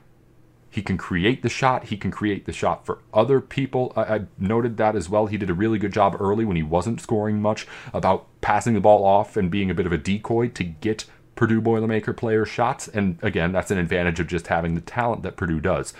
He 0.70 0.82
can 0.82 0.98
create 0.98 1.42
the 1.42 1.48
shot. 1.48 1.84
He 1.84 1.96
can 1.96 2.10
create 2.10 2.44
the 2.44 2.52
shot 2.52 2.84
for 2.84 2.98
other 3.12 3.40
people. 3.40 3.92
I, 3.96 4.02
I, 4.02 4.20
noted 4.38 4.76
that 4.76 4.96
as 4.96 5.08
well. 5.08 5.26
He 5.26 5.38
did 5.38 5.50
a 5.50 5.54
really 5.54 5.78
good 5.78 5.92
job 5.92 6.16
early 6.20 6.44
when 6.44 6.56
he 6.56 6.62
wasn't 6.62 7.00
scoring 7.00 7.40
much 7.40 7.66
about 7.94 8.26
passing 8.40 8.74
the 8.74 8.80
ball 8.80 9.04
off 9.04 9.36
and 9.36 9.50
being 9.50 9.70
a 9.70 9.74
bit 9.74 9.86
of 9.86 9.92
a 9.92 9.98
decoy 9.98 10.48
to 10.48 10.64
get 10.64 11.06
Purdue 11.36 11.62
Boilermaker 11.62 12.16
player 12.16 12.44
shots. 12.44 12.86
And 12.88 13.18
again, 13.22 13.52
that's 13.52 13.70
an 13.70 13.78
advantage 13.78 14.20
of 14.20 14.26
just 14.26 14.48
having 14.48 14.74
the 14.74 14.80
talent 14.80 15.22
that 15.22 15.36
Purdue 15.36 15.60
does. 15.60 15.94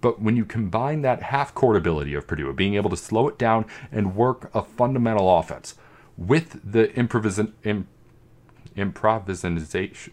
But 0.00 0.20
when 0.20 0.36
you 0.36 0.44
combine 0.44 1.02
that 1.02 1.24
half 1.24 1.54
court 1.54 1.76
ability 1.76 2.14
of 2.14 2.26
Purdue, 2.26 2.52
being 2.52 2.74
able 2.74 2.90
to 2.90 2.96
slow 2.96 3.26
it 3.28 3.38
down 3.38 3.64
and 3.90 4.14
work 4.14 4.50
a 4.54 4.62
fundamental 4.62 5.36
offense 5.36 5.74
with 6.16 6.60
the 6.62 6.88
improvis- 6.88 7.52
Im- 7.64 7.88
improvisation, 8.76 10.12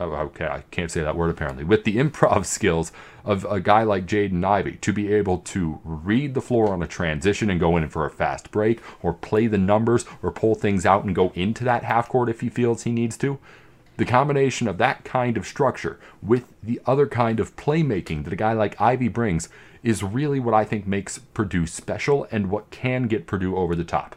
Oh, 0.00 0.10
okay, 0.10 0.46
I 0.46 0.62
can't 0.72 0.90
say 0.90 1.02
that 1.02 1.16
word 1.16 1.30
apparently, 1.30 1.62
with 1.62 1.84
the 1.84 1.96
improv 1.96 2.46
skills 2.46 2.90
of 3.24 3.44
a 3.44 3.60
guy 3.60 3.84
like 3.84 4.06
Jaden 4.06 4.44
Ivey 4.44 4.76
to 4.76 4.92
be 4.92 5.12
able 5.12 5.38
to 5.38 5.80
read 5.84 6.34
the 6.34 6.40
floor 6.40 6.72
on 6.72 6.82
a 6.82 6.86
transition 6.86 7.48
and 7.48 7.60
go 7.60 7.76
in 7.76 7.88
for 7.88 8.04
a 8.04 8.10
fast 8.10 8.50
break 8.50 8.80
or 9.02 9.14
play 9.14 9.46
the 9.46 9.58
numbers 9.58 10.04
or 10.20 10.32
pull 10.32 10.56
things 10.56 10.84
out 10.84 11.04
and 11.04 11.14
go 11.14 11.30
into 11.34 11.62
that 11.64 11.84
half 11.84 12.08
court 12.08 12.28
if 12.28 12.40
he 12.40 12.48
feels 12.48 12.82
he 12.82 12.90
needs 12.90 13.16
to. 13.18 13.38
The 13.96 14.04
combination 14.04 14.66
of 14.66 14.78
that 14.78 15.04
kind 15.04 15.36
of 15.36 15.46
structure 15.46 16.00
with 16.20 16.46
the 16.60 16.80
other 16.84 17.06
kind 17.06 17.38
of 17.38 17.54
playmaking 17.54 18.24
that 18.24 18.32
a 18.32 18.36
guy 18.36 18.52
like 18.52 18.80
Ivey 18.80 19.06
brings 19.06 19.48
is 19.84 20.02
really 20.02 20.40
what 20.40 20.54
I 20.54 20.64
think 20.64 20.88
makes 20.88 21.18
Purdue 21.18 21.68
special 21.68 22.26
and 22.32 22.50
what 22.50 22.70
can 22.70 23.04
get 23.04 23.28
Purdue 23.28 23.56
over 23.56 23.76
the 23.76 23.84
top 23.84 24.16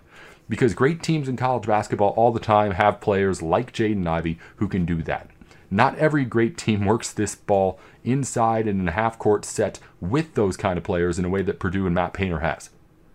because 0.50 0.74
great 0.74 1.03
teams 1.03 1.27
in 1.27 1.38
college 1.38 1.67
basketball 1.67 2.12
all 2.12 2.31
the 2.31 2.39
time 2.39 2.72
have 2.72 3.01
players 3.01 3.41
like 3.41 3.74
Jaden 3.74 4.07
Ivey 4.07 4.39
who 4.57 4.67
can 4.67 4.86
do 4.86 5.01
that. 5.03 5.29
Not 5.69 5.97
every 5.97 6.25
great 6.25 6.57
team 6.57 6.86
works 6.86 7.12
this 7.12 7.36
ball 7.36 7.79
inside 8.03 8.67
and 8.67 8.79
in 8.79 8.88
a 8.88 8.91
half 8.91 9.19
court 9.19 9.43
set 9.45 9.79
with 10.00 10.36
those 10.36 10.57
kind 10.57 10.77
of 10.77 10.83
players 10.83 11.19
in 11.19 11.25
a 11.25 11.29
way 11.29 11.41
that 11.41 11.59
Purdue 11.59 11.86
and 11.86 11.95
Matt 11.95 12.13
Painter 12.13 12.39
has. 12.39 12.69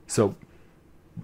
So, 0.06 0.35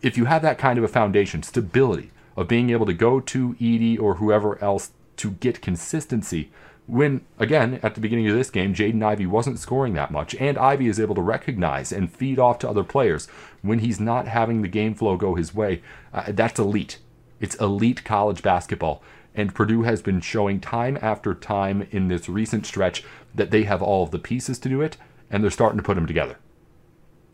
if 0.03 0.17
you 0.17 0.27
have 0.27 0.43
that 0.43 0.59
kind 0.59 0.79
of 0.79 0.85
a 0.85 0.89
foundation, 0.89 1.43
stability, 1.43 2.11
of 2.37 2.49
being 2.49 2.71
able 2.71 2.87
to 2.87 2.95
go 2.95 3.21
to 3.21 3.55
Edey 3.55 3.99
or 3.99 4.15
whoever 4.15 4.63
else 4.63 4.93
to 5.17 5.33
get 5.33 5.61
consistency 5.61 6.51
when, 6.89 7.21
again, 7.39 7.79
at 7.83 7.95
the 7.95 8.01
beginning 8.01 8.29
of 8.29 8.35
this 8.35 8.49
game, 8.49 8.75
Jaden 8.75 9.03
Ivey 9.03 9.27
wasn't 9.27 9.59
scoring 9.59 9.93
that 9.93 10.11
much, 10.11 10.35
and 10.37 10.57
Ivey 10.57 10.89
is 10.89 10.99
able 10.99 11.15
to 11.17 11.21
recognize 11.21 11.93
and 11.93 12.11
feed 12.11 12.39
off 12.39 12.59
to 12.61 12.69
other 12.69 12.83
players 12.83 13.27
when 13.61 13.81
he's 13.81 14.01
not 14.01 14.27
having 14.27 14.63
the 14.63 14.69
game 14.69 14.95
flow 14.95 15.19
go 15.19 15.35
his 15.35 15.55
way. 15.55 15.83
Uh, 16.15 16.25
that's 16.29 16.59
elite. 16.59 16.99
It's 17.41 17.57
elite 17.57 18.05
college 18.05 18.43
basketball. 18.43 19.03
And 19.39 19.55
Purdue 19.55 19.83
has 19.83 20.03
been 20.03 20.21
showing 20.21 20.59
time 20.59 20.99
after 21.01 21.33
time 21.33 21.87
in 21.93 22.09
this 22.09 22.29
recent 22.29 22.67
stretch 22.67 23.05
that 23.33 23.53
they 23.53 23.63
have 23.63 23.81
all 23.81 24.03
of 24.03 24.11
the 24.11 24.19
pieces 24.19 24.59
to 24.59 24.69
do 24.69 24.83
it, 24.83 24.97
and 25.31 25.45
they're 25.45 25.51
starting 25.53 25.77
to 25.77 25.83
put 25.85 25.95
them 25.95 26.09
together. 26.09 26.39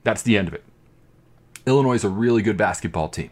That's 0.03 0.21
the 0.21 0.37
end 0.37 0.49
of 0.49 0.53
it. 0.53 0.65
Illinois 1.67 1.95
is 1.95 2.05
a 2.05 2.11
really 2.11 2.43
good 2.43 2.59
basketball 2.59 3.09
team, 3.09 3.31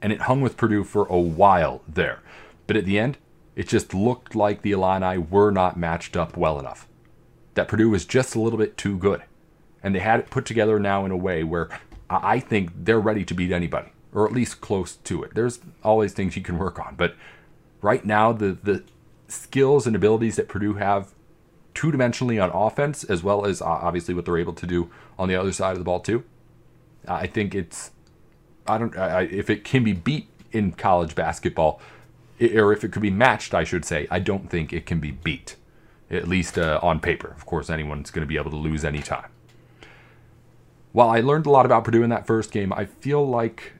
and 0.00 0.10
it 0.10 0.22
hung 0.22 0.40
with 0.40 0.56
Purdue 0.56 0.84
for 0.84 1.04
a 1.08 1.18
while 1.18 1.82
there. 1.86 2.22
But 2.66 2.78
at 2.78 2.86
the 2.86 2.98
end, 2.98 3.18
it 3.54 3.68
just 3.68 3.92
looked 3.92 4.34
like 4.34 4.62
the 4.62 4.72
Illini 4.72 5.18
were 5.18 5.50
not 5.50 5.76
matched 5.76 6.16
up 6.16 6.34
well 6.34 6.58
enough. 6.58 6.88
That 7.56 7.68
Purdue 7.68 7.90
was 7.90 8.06
just 8.06 8.34
a 8.34 8.40
little 8.40 8.58
bit 8.58 8.78
too 8.78 8.96
good. 8.96 9.22
And 9.82 9.94
they 9.94 9.98
had 9.98 10.18
it 10.18 10.30
put 10.30 10.46
together 10.46 10.78
now 10.78 11.04
in 11.04 11.10
a 11.10 11.16
way 11.16 11.44
where 11.44 11.68
I 12.08 12.40
think 12.40 12.70
they're 12.74 12.98
ready 12.98 13.26
to 13.26 13.34
beat 13.34 13.52
anybody, 13.52 13.88
or 14.14 14.26
at 14.26 14.32
least 14.32 14.62
close 14.62 14.96
to 14.96 15.24
it. 15.24 15.34
There's 15.34 15.60
always 15.84 16.14
things 16.14 16.36
you 16.36 16.42
can 16.42 16.56
work 16.56 16.78
on, 16.78 16.94
but 16.96 17.14
right 17.80 18.04
now, 18.04 18.32
the, 18.32 18.58
the 18.62 18.82
skills 19.28 19.86
and 19.86 19.94
abilities 19.94 20.36
that 20.36 20.48
Purdue 20.48 20.74
have 20.74 21.12
two 21.74 21.92
dimensionally 21.92 22.42
on 22.42 22.50
offense, 22.50 23.04
as 23.04 23.22
well 23.22 23.46
as 23.46 23.62
obviously 23.62 24.14
what 24.14 24.24
they're 24.24 24.38
able 24.38 24.54
to 24.54 24.66
do 24.66 24.90
on 25.18 25.28
the 25.28 25.36
other 25.36 25.52
side 25.52 25.72
of 25.72 25.78
the 25.78 25.84
ball, 25.84 26.00
too, 26.00 26.24
I 27.06 27.26
think 27.26 27.54
it's, 27.54 27.92
I 28.66 28.78
don't, 28.78 28.96
I, 28.96 29.22
if 29.22 29.48
it 29.48 29.64
can 29.64 29.84
be 29.84 29.92
beat 29.92 30.28
in 30.52 30.72
college 30.72 31.14
basketball, 31.14 31.80
or 32.40 32.72
if 32.72 32.84
it 32.84 32.92
could 32.92 33.02
be 33.02 33.10
matched, 33.10 33.54
I 33.54 33.64
should 33.64 33.84
say, 33.84 34.06
I 34.10 34.18
don't 34.18 34.50
think 34.50 34.72
it 34.72 34.86
can 34.86 35.00
be 35.00 35.10
beat, 35.10 35.56
at 36.10 36.26
least 36.26 36.58
uh, 36.58 36.80
on 36.82 37.00
paper. 37.00 37.28
Of 37.28 37.46
course, 37.46 37.70
anyone's 37.70 38.10
going 38.10 38.22
to 38.22 38.28
be 38.28 38.36
able 38.36 38.50
to 38.50 38.56
lose 38.56 38.84
any 38.84 39.00
time. 39.02 39.30
While 40.92 41.10
I 41.10 41.20
learned 41.20 41.46
a 41.46 41.50
lot 41.50 41.66
about 41.66 41.84
Purdue 41.84 42.02
in 42.02 42.10
that 42.10 42.26
first 42.26 42.50
game, 42.50 42.72
I 42.72 42.86
feel 42.86 43.26
like 43.26 43.72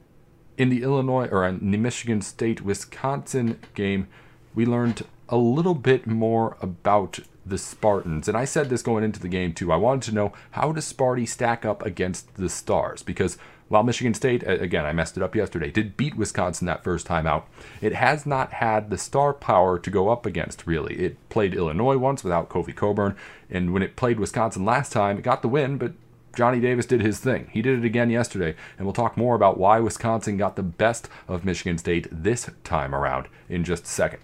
in 0.58 0.68
the 0.68 0.82
Illinois 0.82 1.28
or 1.28 1.46
in 1.46 1.70
the 1.70 1.78
Michigan 1.78 2.20
State 2.20 2.60
Wisconsin 2.60 3.58
game, 3.74 4.08
we 4.54 4.66
learned 4.66 5.06
a 5.28 5.36
little 5.36 5.74
bit 5.74 6.06
more 6.06 6.56
about 6.60 7.20
the 7.46 7.56
Spartans. 7.56 8.28
And 8.28 8.36
I 8.36 8.44
said 8.44 8.68
this 8.68 8.82
going 8.82 9.04
into 9.04 9.20
the 9.20 9.28
game 9.28 9.54
too. 9.54 9.72
I 9.72 9.76
wanted 9.76 10.02
to 10.10 10.14
know 10.14 10.32
how 10.50 10.72
does 10.72 10.92
Sparty 10.92 11.26
stack 11.26 11.64
up 11.64 11.86
against 11.86 12.34
the 12.34 12.48
Stars 12.48 13.02
because 13.02 13.38
while 13.68 13.82
Michigan 13.82 14.14
State, 14.14 14.42
again, 14.46 14.86
I 14.86 14.92
messed 14.92 15.16
it 15.16 15.22
up 15.22 15.36
yesterday, 15.36 15.70
did 15.70 15.96
beat 15.96 16.16
Wisconsin 16.16 16.66
that 16.66 16.82
first 16.82 17.06
time 17.06 17.26
out, 17.26 17.46
it 17.80 17.94
has 17.94 18.24
not 18.24 18.54
had 18.54 18.88
the 18.88 18.96
star 18.96 19.34
power 19.34 19.78
to 19.78 19.90
go 19.90 20.08
up 20.08 20.24
against, 20.24 20.66
really. 20.66 20.94
It 20.94 21.28
played 21.28 21.54
Illinois 21.54 21.98
once 21.98 22.24
without 22.24 22.48
Kofi 22.48 22.74
Cockburn, 22.74 23.14
and 23.50 23.74
when 23.74 23.82
it 23.82 23.94
played 23.94 24.18
Wisconsin 24.18 24.64
last 24.64 24.90
time, 24.90 25.18
it 25.18 25.22
got 25.22 25.42
the 25.42 25.48
win, 25.48 25.76
but 25.76 25.92
Johnny 26.34 26.60
Davis 26.60 26.86
did 26.86 27.00
his 27.00 27.18
thing. 27.18 27.48
He 27.52 27.62
did 27.62 27.78
it 27.78 27.84
again 27.84 28.10
yesterday, 28.10 28.54
and 28.76 28.86
we'll 28.86 28.92
talk 28.92 29.16
more 29.16 29.34
about 29.34 29.58
why 29.58 29.80
Wisconsin 29.80 30.36
got 30.36 30.56
the 30.56 30.62
best 30.62 31.08
of 31.26 31.44
Michigan 31.44 31.78
State 31.78 32.06
this 32.10 32.50
time 32.64 32.94
around 32.94 33.28
in 33.48 33.64
just 33.64 33.84
a 33.84 33.88
second. 33.88 34.20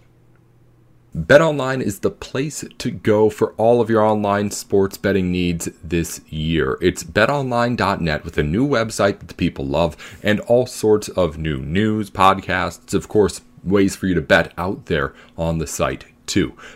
BetOnline 1.17 1.81
is 1.81 2.01
the 2.01 2.11
place 2.11 2.65
to 2.79 2.91
go 2.91 3.31
for 3.31 3.53
all 3.53 3.81
of 3.81 3.89
your 3.89 4.03
online 4.03 4.51
sports 4.51 4.99
betting 4.99 5.31
needs 5.31 5.69
this 5.85 6.21
year. 6.29 6.77
It's 6.81 7.05
betonline.net 7.05 8.25
with 8.25 8.37
a 8.37 8.43
new 8.43 8.67
website 8.67 9.21
that 9.21 9.29
the 9.29 9.35
people 9.35 9.65
love 9.65 9.97
and 10.25 10.41
all 10.41 10.67
sorts 10.67 11.09
of 11.09 11.39
new 11.39 11.59
news, 11.59 12.11
podcasts, 12.11 12.95
of 12.95 13.07
course, 13.07 13.43
ways 13.63 13.95
for 13.95 14.09
you 14.09 14.15
to 14.15 14.21
bet 14.21 14.53
out 14.59 14.87
there 14.87 15.15
on 15.39 15.59
the 15.59 15.69
site 15.69 16.07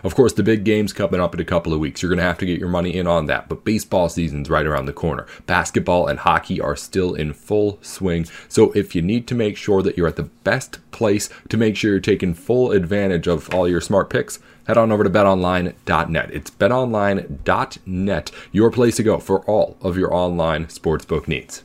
Of 0.02 0.14
course, 0.14 0.32
the 0.32 0.42
big 0.42 0.64
game's 0.64 0.92
coming 0.92 1.20
up 1.20 1.34
in 1.34 1.40
a 1.40 1.44
couple 1.44 1.72
of 1.72 1.80
weeks. 1.80 2.02
You're 2.02 2.10
going 2.10 2.18
to 2.18 2.24
have 2.24 2.38
to 2.38 2.46
get 2.46 2.60
your 2.60 2.68
money 2.68 2.94
in 2.94 3.06
on 3.06 3.26
that. 3.26 3.48
But 3.48 3.64
baseball 3.64 4.08
season's 4.08 4.50
right 4.50 4.66
around 4.66 4.86
the 4.86 4.92
corner. 4.92 5.26
Basketball 5.46 6.06
and 6.06 6.18
hockey 6.18 6.60
are 6.60 6.76
still 6.76 7.14
in 7.14 7.32
full 7.32 7.78
swing. 7.82 8.26
So 8.48 8.72
if 8.72 8.94
you 8.94 9.02
need 9.02 9.26
to 9.28 9.34
make 9.34 9.56
sure 9.56 9.82
that 9.82 9.96
you're 9.96 10.08
at 10.08 10.16
the 10.16 10.30
best 10.44 10.78
place 10.90 11.28
to 11.48 11.56
make 11.56 11.76
sure 11.76 11.92
you're 11.92 12.00
taking 12.00 12.34
full 12.34 12.72
advantage 12.72 13.26
of 13.26 13.52
all 13.54 13.68
your 13.68 13.80
smart 13.80 14.10
picks, 14.10 14.38
head 14.66 14.76
on 14.76 14.92
over 14.92 15.04
to 15.04 15.10
betonline.net. 15.10 16.30
It's 16.30 16.50
betonline.net, 16.50 18.30
your 18.52 18.70
place 18.70 18.96
to 18.96 19.02
go 19.02 19.18
for 19.18 19.40
all 19.46 19.76
of 19.80 19.96
your 19.96 20.14
online 20.14 20.66
sportsbook 20.66 21.26
needs. 21.26 21.64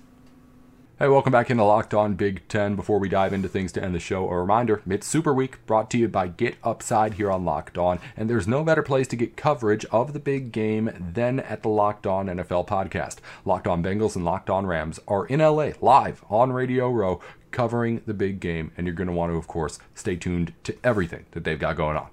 Hey, 1.04 1.10
welcome 1.10 1.34
back 1.34 1.50
into 1.50 1.66
Locked 1.66 1.94
On 1.94 2.16
Big 2.16 2.48
Ten. 2.48 2.78
Before 2.78 2.98
we 2.98 3.10
dive 3.10 3.34
into 3.34 3.50
things 3.50 3.74
to 3.74 3.84
end 3.84 3.94
the 3.94 4.00
show, 4.00 4.26
a 4.30 4.40
reminder 4.40 4.82
it's 4.90 5.06
Super 5.06 5.34
Week 5.34 5.58
brought 5.66 5.92
to 5.92 5.98
you 5.98 6.08
by 6.08 6.30
Get 6.30 6.56
Upside 6.64 7.16
here 7.16 7.30
on 7.30 7.44
Locked 7.44 7.78
On. 7.78 8.00
And 8.16 8.30
there's 8.30 8.48
no 8.48 8.64
better 8.64 8.82
place 8.82 9.06
to 9.10 9.18
get 9.18 9.36
coverage 9.36 9.84
of 9.92 10.14
the 10.14 10.20
big 10.22 10.54
game 10.54 11.12
than 11.14 11.42
at 11.42 11.62
the 11.62 11.68
Locked 11.68 12.08
On 12.08 12.28
NFL 12.28 12.68
podcast. 12.68 13.18
Locked 13.44 13.68
On 13.68 13.84
Bengals 13.84 14.16
and 14.16 14.24
Locked 14.24 14.50
On 14.50 14.66
Rams 14.66 14.98
are 15.06 15.26
in 15.26 15.42
LA 15.42 15.72
live 15.82 16.24
on 16.30 16.54
Radio 16.54 16.90
Row 16.90 17.20
covering 17.52 18.02
the 18.06 18.14
big 18.14 18.40
game. 18.40 18.72
And 18.78 18.88
you're 18.88 18.96
going 18.96 19.08
to 19.10 19.14
want 19.14 19.34
to, 19.34 19.38
of 19.38 19.46
course, 19.46 19.80
stay 19.94 20.16
tuned 20.16 20.54
to 20.64 20.74
everything 20.86 21.26
that 21.32 21.44
they've 21.44 21.60
got 21.60 21.76
going 21.76 21.98
on. 21.98 22.13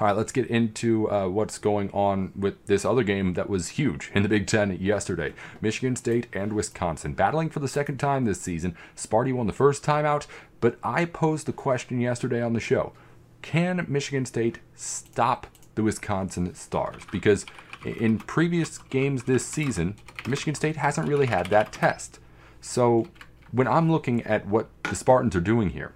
All 0.00 0.06
right, 0.06 0.16
let's 0.16 0.32
get 0.32 0.46
into 0.46 1.10
uh, 1.10 1.28
what's 1.28 1.58
going 1.58 1.90
on 1.90 2.32
with 2.34 2.64
this 2.64 2.86
other 2.86 3.02
game 3.02 3.34
that 3.34 3.50
was 3.50 3.68
huge 3.68 4.10
in 4.14 4.22
the 4.22 4.30
Big 4.30 4.46
Ten 4.46 4.78
yesterday. 4.80 5.34
Michigan 5.60 5.94
State 5.94 6.26
and 6.32 6.54
Wisconsin 6.54 7.12
battling 7.12 7.50
for 7.50 7.60
the 7.60 7.68
second 7.68 7.98
time 7.98 8.24
this 8.24 8.40
season. 8.40 8.74
Sparty 8.96 9.34
won 9.34 9.46
the 9.46 9.52
first 9.52 9.84
time 9.84 10.06
out, 10.06 10.26
but 10.58 10.78
I 10.82 11.04
posed 11.04 11.44
the 11.44 11.52
question 11.52 12.00
yesterday 12.00 12.40
on 12.40 12.54
the 12.54 12.60
show 12.60 12.94
Can 13.42 13.84
Michigan 13.88 14.24
State 14.24 14.60
stop 14.74 15.46
the 15.74 15.82
Wisconsin 15.82 16.54
Stars? 16.54 17.02
Because 17.12 17.44
in 17.84 18.20
previous 18.20 18.78
games 18.78 19.24
this 19.24 19.44
season, 19.44 19.96
Michigan 20.26 20.54
State 20.54 20.76
hasn't 20.76 21.08
really 21.08 21.26
had 21.26 21.48
that 21.48 21.72
test. 21.72 22.20
So 22.62 23.08
when 23.52 23.68
I'm 23.68 23.92
looking 23.92 24.22
at 24.22 24.46
what 24.46 24.70
the 24.84 24.96
Spartans 24.96 25.36
are 25.36 25.42
doing 25.42 25.70
here, 25.70 25.92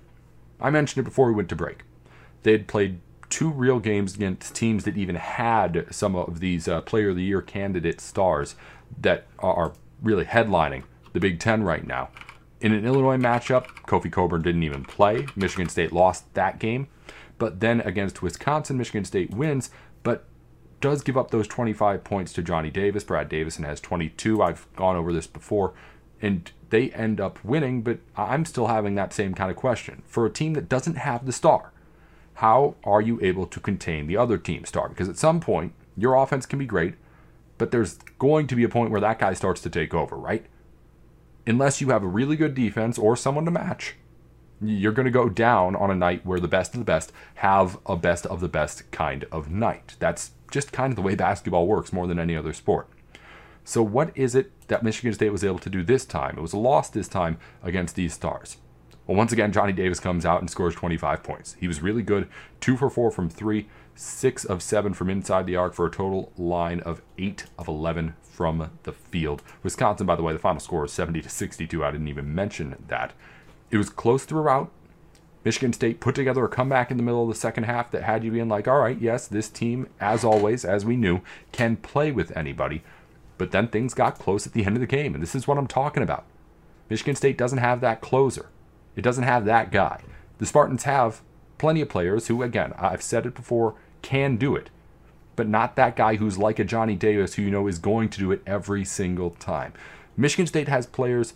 I 0.61 0.69
mentioned 0.69 1.01
it 1.01 1.09
before 1.09 1.29
we 1.29 1.35
went 1.35 1.49
to 1.49 1.57
break. 1.57 1.85
They 2.43 2.53
had 2.53 2.69
played 2.69 3.01
two 3.31 3.51
real 3.51 3.79
games 3.79 4.15
against 4.15 4.55
teams 4.55 4.85
that 4.85 4.97
even 4.97 5.17
had 5.17 5.87
some 5.91 6.15
of 6.17 6.41
these 6.41 6.69
uh, 6.69 6.81
Player 6.83 7.11
of 7.11 7.17
the 7.17 7.23
Year 7.23 7.43
candidate 7.43 8.01
stars 8.01 8.55
that 9.01 9.27
are 9.39 9.73
really 10.03 10.25
headlining 10.25 10.85
the 11.13 11.21
Big 11.21 11.41
Ten 11.41 11.63
right 11.63 11.87
now. 11.87 12.11
In 12.61 12.73
an 12.73 12.87
Illinois 12.87 13.17
matchup, 13.17 13.67
Kofi 13.87 14.11
Cockburn 14.11 14.43
didn't 14.43 14.63
even 14.63 14.85
play. 14.85 15.27
Michigan 15.37 15.69
State 15.69 15.93
lost 15.93 16.33
that 16.35 16.59
game. 16.59 16.89
But 17.39 17.61
then 17.61 17.81
against 17.81 18.23
Wisconsin, 18.23 18.79
Michigan 18.79 19.05
State 19.05 19.31
wins, 19.31 19.71
but 20.03 20.25
does 20.81 21.03
give 21.03 21.17
up 21.17 21.31
those 21.31 21.49
25 21.49 22.05
points 22.05 22.33
to 22.35 22.43
Johnny 22.43 22.71
Davis. 22.71 23.05
Brad 23.05 23.29
Davison 23.29 23.65
has 23.65 23.81
22. 23.81 24.43
I've 24.43 24.67
gone 24.77 24.97
over 24.97 25.13
this 25.13 25.27
before. 25.27 25.75
And 26.23 26.51
they 26.71 26.91
end 26.91 27.21
up 27.21 27.39
winning, 27.45 27.83
but 27.83 27.99
I'm 28.17 28.45
still 28.45 28.69
having 28.69 28.95
that 28.95 29.13
same 29.13 29.35
kind 29.35 29.51
of 29.51 29.57
question. 29.57 30.03
For 30.07 30.25
a 30.25 30.31
team 30.31 30.55
that 30.55 30.69
doesn't 30.69 30.97
have 30.97 31.27
the 31.27 31.33
star, 31.33 31.73
how 32.35 32.75
are 32.85 33.01
you 33.01 33.19
able 33.23 33.47
to 33.47 33.61
contain 33.61 34.07
the 34.07 34.17
other 34.17 34.39
team 34.39 34.65
star? 34.65 34.89
Because 34.89 35.09
at 35.09 35.17
some 35.17 35.41
point, 35.41 35.73
your 35.97 36.15
offense 36.15 36.47
can 36.47 36.59
be 36.59 36.67
great, 36.67 36.95
but 37.59 37.71
there's 37.71 37.99
going 38.19 38.47
to 38.49 38.57
be 38.57 38.65
a 38.65 38.69
point 38.69 38.91
where 38.91 39.01
that 39.01 39.21
guy 39.21 39.35
starts 39.35 39.61
to 39.63 39.71
take 39.71 39.95
over, 39.95 40.17
right? 40.17 40.47
Unless 41.47 41.81
you 41.81 41.91
have 41.91 42.03
a 42.03 42.09
really 42.09 42.37
good 42.37 42.55
defense 42.55 42.99
or 42.99 43.17
someone 43.17 43.45
to 43.45 43.51
match, 43.51 43.95
you're 44.61 44.93
going 44.93 45.05
to 45.05 45.11
go 45.11 45.29
down 45.29 45.77
on 45.77 45.91
a 45.91 45.95
night 45.95 46.25
where 46.25 46.41
the 46.41 46.49
best 46.49 46.75
of 46.75 46.81
the 46.81 46.85
best 46.85 47.13
have 47.37 47.79
a 47.87 47.97
best 47.97 48.27
of 48.27 48.41
the 48.41 48.49
best 48.49 48.91
kind 48.91 49.27
of 49.31 49.51
night. 49.51 49.97
That's 49.99 50.33
just 50.51 50.73
kind 50.73 50.93
of 50.93 50.97
the 50.97 51.03
way 51.03 51.15
basketball 51.15 51.67
works 51.67 51.93
more 51.93 52.07
than 52.07 52.19
any 52.19 52.37
other 52.37 52.53
sport. 52.53 52.89
So, 53.65 53.83
what 53.83 54.17
is 54.17 54.35
it 54.35 54.53
that 54.69 54.83
Michigan 54.83 55.13
State 55.15 55.33
was 55.33 55.45
able 55.45 55.59
to 55.61 55.71
do 55.71 55.83
this 55.83 56.05
time? 56.05 56.37
It 56.37 56.43
was 56.43 56.53
a 56.53 56.59
loss 56.59 56.91
this 56.91 57.09
time 57.09 57.39
against 57.63 57.97
these 57.97 58.13
stars. 58.13 58.59
Well, 59.07 59.19
once 59.19 59.33
again, 59.33 59.53
Johnny 59.53 59.73
Davis 59.73 60.01
comes 60.01 60.25
out 60.25 60.41
and 60.41 60.49
scores 60.49 60.75
25 60.75 61.23
points. 61.23 61.57
He 61.61 61.69
was 61.69 61.83
really 61.83 62.03
good, 62.03 62.29
two 62.61 62.77
for 62.77 62.89
four 62.89 63.11
from 63.11 63.29
three, 63.29 63.69
six 63.95 64.45
of 64.45 64.63
seven 64.63 64.95
from 64.95 65.11
inside 65.11 65.47
the 65.47 65.57
arc 65.57 65.75
for 65.75 65.87
a 65.87 65.91
total 65.91 66.33
line 66.39 66.81
of 66.81 67.03
eight 67.19 67.45
of 67.59 67.69
11 67.69 68.15
from 68.23 68.71
the 68.85 68.93
field. 68.93 69.43
Wisconsin, 69.63 70.07
by 70.07 70.17
the 70.17 70.23
way, 70.23 70.33
the 70.33 70.39
final 70.39 70.61
score 70.61 70.87
is 70.87 70.93
70 70.93 71.21
to 71.21 71.29
62. 71.29 71.85
I 71.85 71.91
didn't 71.91 72.09
even 72.09 72.35
mention 72.35 72.77
that. 72.89 73.13
It 73.71 73.77
was 73.77 73.91
close 73.91 74.25
throughout. 74.25 74.71
Michigan 75.45 75.75
State 75.75 76.01
put 76.01 76.15
together 76.15 76.43
a 76.45 76.49
comeback 76.49 76.91
in 76.91 76.97
the 76.97 77.03
middle 77.03 77.23
of 77.23 77.29
the 77.29 77.35
second 77.35 77.65
half 77.65 77.91
that 77.91 78.05
had 78.05 78.25
you 78.25 78.31
being 78.31 78.49
like, 78.49 78.67
all 78.67 78.79
right, 78.79 78.99
yes, 78.99 79.29
this 79.29 79.51
team, 79.51 79.87
as 80.01 80.25
always, 80.25 80.65
as 80.65 80.87
we 80.87 80.97
knew, 80.97 81.21
can 81.53 81.77
play 81.77 82.11
with 82.11 82.35
anybody. 82.35 82.83
But 83.37 83.51
then 83.51 83.69
things 83.69 83.93
got 83.93 84.19
close 84.19 84.47
at 84.47 84.55
the 84.55 84.65
end 84.65 84.77
of 84.77 84.81
the 84.81 84.87
game, 84.87 85.13
and 85.13 85.23
this 85.23 85.35
is 85.35 85.47
what 85.47 85.59
I'm 85.59 85.67
talking 85.67 86.03
about. 86.03 86.25
Michigan 86.89 87.15
State 87.15 87.37
doesn't 87.37 87.59
have 87.59 87.83
that 87.83 88.01
closer. 88.01 88.49
It 88.97 89.03
doesn't 89.03 89.25
have 89.25 89.45
that 89.45 89.71
guy. 89.71 90.03
The 90.39 90.47
Spartans 90.47 90.85
have 90.85 91.23
plenty 91.59 91.81
of 91.81 91.89
players 91.89 92.27
who, 92.27 92.43
again, 92.43 92.73
I've 92.79 93.03
said 93.03 93.27
it 93.27 93.35
before, 93.35 93.75
can 94.03 94.37
do 94.37 94.55
it, 94.55 94.71
but 95.37 95.49
not 95.49 95.77
that 95.77 95.97
guy 95.97 96.17
who's 96.17 96.39
like 96.39 96.59
a 96.59 96.65
Johnny 96.65 96.95
Davis 96.95 97.35
who 97.35 97.43
you 97.43 97.51
know 97.51 97.67
is 97.67 97.79
going 97.79 98.09
to 98.11 98.19
do 98.19 98.33
it 98.33 98.43
every 98.47 98.85
single 98.85 99.31
time. 99.31 99.73
Michigan 100.17 100.47
State 100.47 100.69
has 100.69 100.87
players 100.87 101.35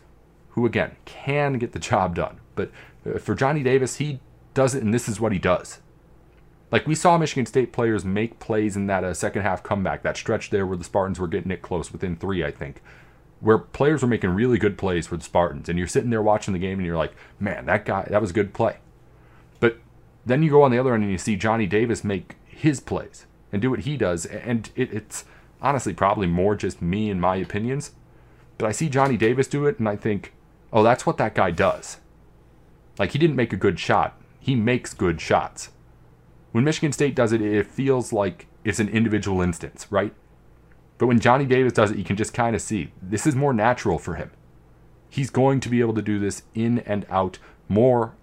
who 0.51 0.67
again 0.67 0.97
can 1.05 1.55
get 1.59 1.73
the 1.73 1.79
job 1.91 2.15
done. 2.15 2.41
But 2.55 2.71
uh, 3.07 3.19
for 3.19 3.35
Johnny 3.35 3.63
Davis, 3.63 3.97
he 3.97 4.21
does 4.55 4.75
it, 4.75 4.83
and 4.83 4.93
this 4.93 5.09
is 5.09 5.21
what 5.21 5.33
he 5.33 5.39
does. 5.39 5.79
Like 6.71 6.87
we 6.87 6.95
saw 6.95 7.17
Michigan 7.17 7.47
State 7.47 7.73
players 7.73 8.05
make 8.05 8.39
plays 8.41 8.77
in 8.77 8.87
that 8.89 9.03
uh, 9.03 9.15
second 9.15 9.43
half 9.43 9.63
comeback, 9.63 10.03
that 10.03 10.17
stretch 10.17 10.51
there 10.51 10.67
where 10.67 10.77
the 10.77 10.85
Spartans 10.85 11.19
were 11.19 11.29
getting 11.29 11.51
it 11.51 11.63
close 11.63 11.93
within 11.93 12.17
three, 12.17 12.45
I 12.45 12.51
think, 12.51 12.83
where 13.41 13.59
players 13.59 14.03
were 14.03 14.09
making 14.09 14.31
really 14.31 14.59
good 14.59 14.77
plays 14.77 15.07
for 15.07 15.17
the 15.17 15.25
Spartans, 15.25 15.69
and 15.69 15.79
you're 15.79 15.89
sitting 15.89 16.11
there 16.11 16.23
watching 16.23 16.53
the 16.53 16.59
game 16.59 16.79
and 16.79 16.87
you're 16.87 16.97
like, 16.97 17.15
man, 17.39 17.67
that 17.67 17.85
guy, 17.85 18.07
that 18.11 18.21
was 18.21 18.31
a 18.31 18.35
good 18.35 18.53
play. 18.53 18.79
But 19.61 19.79
then 20.27 20.43
you 20.43 20.51
go 20.51 20.63
on 20.63 20.71
the 20.71 20.79
other 20.79 20.95
end 20.95 21.05
and 21.05 21.13
you 21.13 21.19
see 21.19 21.37
Johnny 21.37 21.67
Davis 21.67 22.03
make 22.03 22.37
his 22.47 22.81
plays 22.81 23.27
and 23.53 23.63
do 23.63 23.71
what 23.71 23.81
he 23.81 23.97
does, 23.97 24.27
and 24.27 24.71
it, 24.77 24.93
it's 24.93 25.25
honestly 25.61 25.93
probably 25.93 26.27
more 26.27 26.55
just 26.57 26.83
me 26.83 27.11
and 27.11 27.21
my 27.21 27.37
opinions, 27.37 27.93
but 28.59 28.67
I 28.67 28.73
see 28.73 28.89
Johnny 28.89 29.17
Davis 29.17 29.47
do 29.47 29.67
it 29.67 29.79
and 29.79 29.89
I 29.89 29.97
think, 29.97 30.35
oh, 30.73 30.83
that's 30.83 31.07
what 31.07 31.17
that 31.19 31.35
guy 31.35 31.51
does. 31.51 31.99
Like 32.99 33.13
he 33.13 33.19
didn't 33.19 33.37
make 33.37 33.53
a 33.53 33.57
good 33.57 33.79
shot, 33.79 34.21
he 34.41 34.55
makes 34.55 34.95
good 34.95 35.21
shots. 35.21 35.71
When 36.53 36.65
Michigan 36.65 36.93
State 36.93 37.15
does 37.15 37.33
it, 37.33 37.41
it 37.41 37.67
feels 37.67 38.13
like 38.13 38.47
it's 38.65 38.81
an 38.81 38.89
individual 38.89 39.41
instance, 39.41 39.87
right? 39.91 40.13
But 40.99 41.07
when 41.07 41.21
Johnny 41.21 41.47
Davis 41.47 41.73
does 41.73 41.93
it, 41.93 41.97
you 41.97 42.05
can 42.05 42.17
just 42.17 42.35
kind 42.35 42.55
of 42.55 42.61
see 42.63 42.93
this 43.01 43.27
is 43.27 43.37
more 43.37 43.55
natural 43.55 43.99
for 43.99 44.17
him. 44.17 44.33
He's 45.09 45.31
going 45.31 45.61
to 45.61 45.69
be 45.69 45.81
able 45.81 45.95
to 45.95 46.03
do 46.03 46.19
this 46.19 46.43
in 46.55 46.81
and 46.81 47.07
out 47.09 47.39
more 47.69 48.15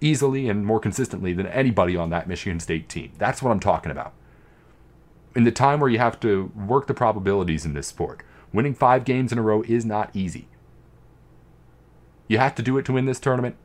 easily 0.00 0.48
and 0.48 0.66
more 0.66 0.80
consistently 0.80 1.32
than 1.32 1.46
anybody 1.46 1.96
on 1.96 2.10
that 2.10 2.28
Michigan 2.28 2.60
State 2.60 2.88
team. 2.88 3.12
That's 3.16 3.40
what 3.40 3.50
I'm 3.50 3.60
talking 3.60 3.92
about. 3.92 4.12
In 5.34 5.44
the 5.44 5.52
time 5.52 5.80
where 5.80 5.88
you 5.88 5.98
have 5.98 6.20
to 6.20 6.52
work 6.54 6.86
the 6.86 6.94
probabilities 6.94 7.64
in 7.64 7.72
this 7.72 7.86
sport, 7.86 8.22
winning 8.52 8.74
five 8.74 9.04
games 9.04 9.32
in 9.32 9.38
a 9.38 9.42
row 9.42 9.62
is 9.62 9.84
not 9.84 10.10
easy. 10.14 10.48
You 12.28 12.38
have 12.38 12.54
to 12.56 12.62
do 12.62 12.76
it 12.78 12.84
to 12.86 12.92
win 12.92 13.06
this 13.06 13.20
tournament, 13.20 13.56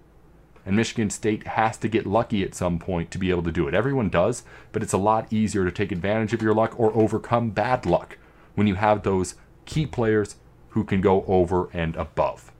and 0.66 0.76
Michigan 0.76 1.10
State 1.10 1.48
has 1.48 1.78
to 1.78 1.88
get 1.88 2.06
lucky 2.06 2.44
at 2.44 2.56
some 2.56 2.80
point 2.80 3.12
to 3.12 3.18
be 3.18 3.30
able 3.30 3.44
to 3.44 3.52
do 3.52 3.68
it. 3.68 3.74
Everyone 3.74 4.10
does, 4.10 4.44
but 4.72 4.84
it's 4.84 4.94
a 4.94 4.98
lot 4.98 5.32
easier 5.32 5.66
to 5.66 5.72
take 5.72 5.92
advantage 5.92 6.34
of 6.34 6.42
your 6.42 6.54
luck 6.54 6.80
or 6.80 6.96
overcome 6.96 7.50
bad 7.52 7.86
luck 7.86 8.18
when 8.56 8.68
you 8.68 8.76
have 8.76 9.04
those 9.04 9.36
key 9.66 9.86
players 9.86 10.36
who 10.70 10.84
can 10.84 11.02
go 11.02 11.24
over 11.28 11.70
and 11.74 11.96
above. 11.96 12.52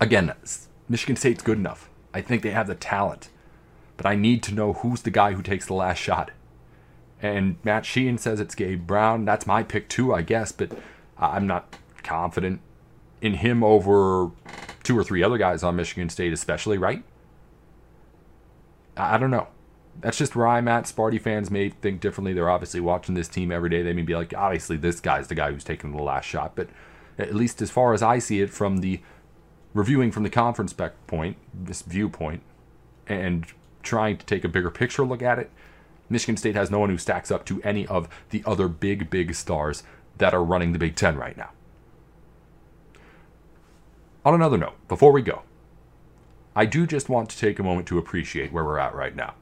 Again, 0.00 0.32
Michigan 0.88 1.16
State's 1.16 1.42
good 1.42 1.58
enough. 1.58 1.88
I 2.12 2.20
think 2.20 2.42
they 2.42 2.50
have 2.50 2.66
the 2.66 2.74
talent, 2.74 3.28
but 3.96 4.06
I 4.06 4.14
need 4.14 4.42
to 4.44 4.54
know 4.54 4.74
who's 4.74 5.02
the 5.02 5.10
guy 5.10 5.32
who 5.32 5.42
takes 5.42 5.66
the 5.66 5.74
last 5.74 5.98
shot. 5.98 6.30
And 7.20 7.56
Matt 7.64 7.86
Sheehan 7.86 8.18
says 8.18 8.40
it's 8.40 8.54
Gabe 8.54 8.86
Brown. 8.86 9.24
That's 9.24 9.46
my 9.46 9.62
pick 9.62 9.88
too, 9.88 10.14
I 10.14 10.22
guess, 10.22 10.52
but 10.52 10.72
I'm 11.18 11.46
not 11.46 11.76
confident 12.02 12.60
in 13.20 13.34
him 13.34 13.64
over 13.64 14.30
two 14.82 14.96
or 14.96 15.02
three 15.02 15.22
other 15.22 15.38
guys 15.38 15.62
on 15.62 15.76
Michigan 15.76 16.08
State, 16.08 16.32
especially, 16.32 16.78
right? 16.78 17.02
I 18.96 19.18
don't 19.18 19.30
know. 19.30 19.48
That's 20.00 20.18
just 20.18 20.36
where 20.36 20.46
I'm 20.46 20.68
at. 20.68 20.84
Sparty 20.84 21.20
fans 21.20 21.50
may 21.50 21.70
think 21.70 22.00
differently. 22.00 22.32
They're 22.32 22.50
obviously 22.50 22.80
watching 22.80 23.14
this 23.14 23.28
team 23.28 23.50
every 23.50 23.70
day. 23.70 23.82
They 23.82 23.92
may 23.92 24.02
be 24.02 24.14
like, 24.14 24.34
obviously, 24.34 24.76
this 24.76 25.00
guy's 25.00 25.28
the 25.28 25.34
guy 25.34 25.52
who's 25.52 25.64
taking 25.64 25.92
the 25.92 26.02
last 26.02 26.26
shot. 26.26 26.54
But 26.54 26.68
at 27.18 27.34
least 27.34 27.62
as 27.62 27.70
far 27.70 27.94
as 27.94 28.02
I 28.02 28.18
see 28.18 28.40
it 28.40 28.50
from 28.50 28.78
the 28.78 29.00
reviewing 29.74 30.10
from 30.10 30.22
the 30.22 30.30
conference 30.30 30.74
point, 31.06 31.36
this 31.52 31.82
viewpoint, 31.82 32.42
and 33.06 33.46
trying 33.82 34.16
to 34.16 34.26
take 34.26 34.44
a 34.44 34.48
bigger 34.48 34.70
picture 34.70 35.04
look 35.04 35.22
at 35.22 35.38
it, 35.38 35.50
Michigan 36.08 36.36
State 36.36 36.54
has 36.54 36.70
no 36.70 36.78
one 36.78 36.90
who 36.90 36.98
stacks 36.98 37.30
up 37.30 37.44
to 37.46 37.60
any 37.62 37.86
of 37.86 38.08
the 38.30 38.42
other 38.46 38.68
big, 38.68 39.10
big 39.10 39.34
stars 39.34 39.82
that 40.18 40.34
are 40.34 40.44
running 40.44 40.72
the 40.72 40.78
Big 40.78 40.94
Ten 40.94 41.16
right 41.16 41.36
now. 41.36 41.50
On 44.24 44.34
another 44.34 44.56
note, 44.56 44.74
before 44.88 45.12
we 45.12 45.22
go, 45.22 45.42
I 46.54 46.64
do 46.66 46.86
just 46.86 47.08
want 47.08 47.28
to 47.30 47.38
take 47.38 47.58
a 47.58 47.62
moment 47.62 47.86
to 47.88 47.98
appreciate 47.98 48.52
where 48.52 48.64
we're 48.64 48.78
at 48.78 48.94
right 48.94 49.14
now. 49.14 49.34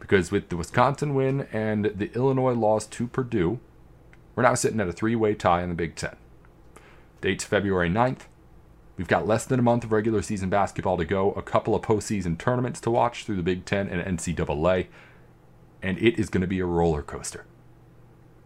Because 0.00 0.32
with 0.32 0.48
the 0.48 0.56
Wisconsin 0.56 1.14
win 1.14 1.46
and 1.52 1.84
the 1.84 2.12
Illinois 2.14 2.54
loss 2.54 2.86
to 2.86 3.06
Purdue, 3.06 3.60
we're 4.34 4.42
now 4.42 4.54
sitting 4.54 4.80
at 4.80 4.88
a 4.88 4.92
three 4.92 5.14
way 5.14 5.34
tie 5.34 5.62
in 5.62 5.68
the 5.68 5.74
Big 5.74 5.94
Ten. 5.94 6.16
Date's 7.20 7.44
February 7.44 7.90
9th. 7.90 8.22
We've 8.96 9.08
got 9.08 9.26
less 9.26 9.44
than 9.44 9.60
a 9.60 9.62
month 9.62 9.84
of 9.84 9.92
regular 9.92 10.22
season 10.22 10.50
basketball 10.50 10.96
to 10.96 11.04
go, 11.04 11.32
a 11.32 11.42
couple 11.42 11.74
of 11.74 11.82
postseason 11.82 12.38
tournaments 12.38 12.80
to 12.80 12.90
watch 12.90 13.24
through 13.24 13.36
the 13.36 13.42
Big 13.42 13.64
Ten 13.64 13.88
and 13.88 14.18
NCAA, 14.18 14.88
and 15.82 15.96
it 15.98 16.18
is 16.18 16.28
going 16.28 16.42
to 16.42 16.46
be 16.46 16.60
a 16.60 16.66
roller 16.66 17.02
coaster. 17.02 17.46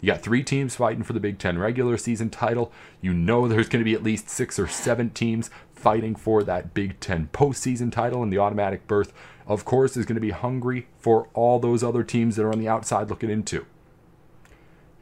You 0.00 0.12
got 0.12 0.22
three 0.22 0.44
teams 0.44 0.76
fighting 0.76 1.02
for 1.02 1.12
the 1.12 1.20
Big 1.20 1.38
Ten 1.38 1.58
regular 1.58 1.96
season 1.96 2.30
title. 2.30 2.70
You 3.00 3.12
know 3.14 3.48
there's 3.48 3.68
going 3.68 3.80
to 3.80 3.90
be 3.90 3.94
at 3.94 4.02
least 4.02 4.28
six 4.28 4.58
or 4.58 4.68
seven 4.68 5.10
teams 5.10 5.50
fighting 5.84 6.14
for 6.16 6.42
that 6.42 6.72
Big 6.72 6.98
Ten 6.98 7.28
postseason 7.34 7.92
title 7.92 8.22
and 8.22 8.32
the 8.32 8.38
automatic 8.38 8.86
berth. 8.86 9.12
Of 9.46 9.66
course, 9.66 9.98
is 9.98 10.06
going 10.06 10.14
to 10.14 10.20
be 10.20 10.30
hungry 10.30 10.86
for 10.96 11.28
all 11.34 11.58
those 11.58 11.84
other 11.84 12.02
teams 12.02 12.36
that 12.36 12.44
are 12.46 12.52
on 12.52 12.58
the 12.58 12.68
outside 12.68 13.10
looking 13.10 13.28
into. 13.28 13.66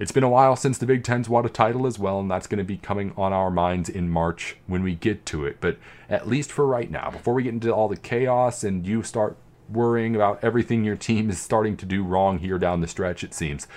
It's 0.00 0.10
been 0.10 0.24
a 0.24 0.28
while 0.28 0.56
since 0.56 0.78
the 0.78 0.86
Big 0.86 1.04
Ten's 1.04 1.28
won 1.28 1.46
a 1.46 1.48
title 1.48 1.86
as 1.86 2.00
well, 2.00 2.18
and 2.18 2.28
that's 2.28 2.48
going 2.48 2.58
to 2.58 2.64
be 2.64 2.78
coming 2.78 3.12
on 3.16 3.32
our 3.32 3.52
minds 3.52 3.88
in 3.88 4.10
March 4.10 4.56
when 4.66 4.82
we 4.82 4.96
get 4.96 5.24
to 5.26 5.46
it. 5.46 5.58
But 5.60 5.78
at 6.08 6.26
least 6.26 6.50
for 6.50 6.66
right 6.66 6.90
now, 6.90 7.12
before 7.12 7.34
we 7.34 7.44
get 7.44 7.54
into 7.54 7.72
all 7.72 7.86
the 7.86 7.96
chaos 7.96 8.64
and 8.64 8.84
you 8.84 9.04
start 9.04 9.36
worrying 9.70 10.16
about 10.16 10.42
everything 10.42 10.82
your 10.82 10.96
team 10.96 11.30
is 11.30 11.40
starting 11.40 11.76
to 11.76 11.86
do 11.86 12.02
wrong 12.02 12.40
here 12.40 12.58
down 12.58 12.80
the 12.80 12.88
stretch, 12.88 13.22
it 13.22 13.32
seems, 13.32 13.68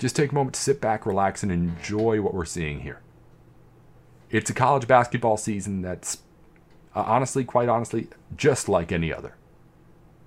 just 0.00 0.16
take 0.16 0.32
a 0.32 0.34
moment 0.34 0.54
to 0.54 0.60
sit 0.60 0.80
back, 0.80 1.06
relax, 1.06 1.44
and 1.44 1.52
enjoy 1.52 2.20
what 2.20 2.34
we're 2.34 2.44
seeing 2.44 2.80
here. 2.80 3.00
It's 4.30 4.50
a 4.50 4.54
college 4.54 4.88
basketball 4.88 5.36
season 5.36 5.82
that's 5.82 6.18
uh, 6.94 7.04
honestly, 7.06 7.44
quite 7.44 7.68
honestly, 7.68 8.08
just 8.36 8.68
like 8.68 8.92
any 8.92 9.12
other, 9.12 9.34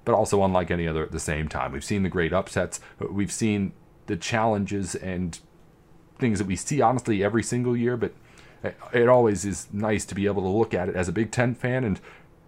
but 0.05 0.15
also 0.15 0.43
unlike 0.43 0.71
any 0.71 0.87
other 0.87 1.03
at 1.03 1.11
the 1.11 1.19
same 1.19 1.47
time. 1.47 1.71
We've 1.71 1.83
seen 1.83 2.03
the 2.03 2.09
great 2.09 2.33
upsets, 2.33 2.79
we've 2.99 3.31
seen 3.31 3.73
the 4.07 4.17
challenges 4.17 4.95
and 4.95 5.39
things 6.19 6.39
that 6.39 6.47
we 6.47 6.55
see 6.55 6.81
honestly 6.81 7.23
every 7.23 7.43
single 7.43 7.75
year, 7.75 7.97
but 7.97 8.13
it 8.93 9.09
always 9.09 9.45
is 9.45 9.67
nice 9.73 10.05
to 10.05 10.15
be 10.15 10.25
able 10.25 10.41
to 10.41 10.47
look 10.47 10.73
at 10.73 10.89
it 10.89 10.95
as 10.95 11.07
a 11.07 11.11
Big 11.11 11.31
Ten 11.31 11.53
fan 11.53 11.83
and 11.83 11.99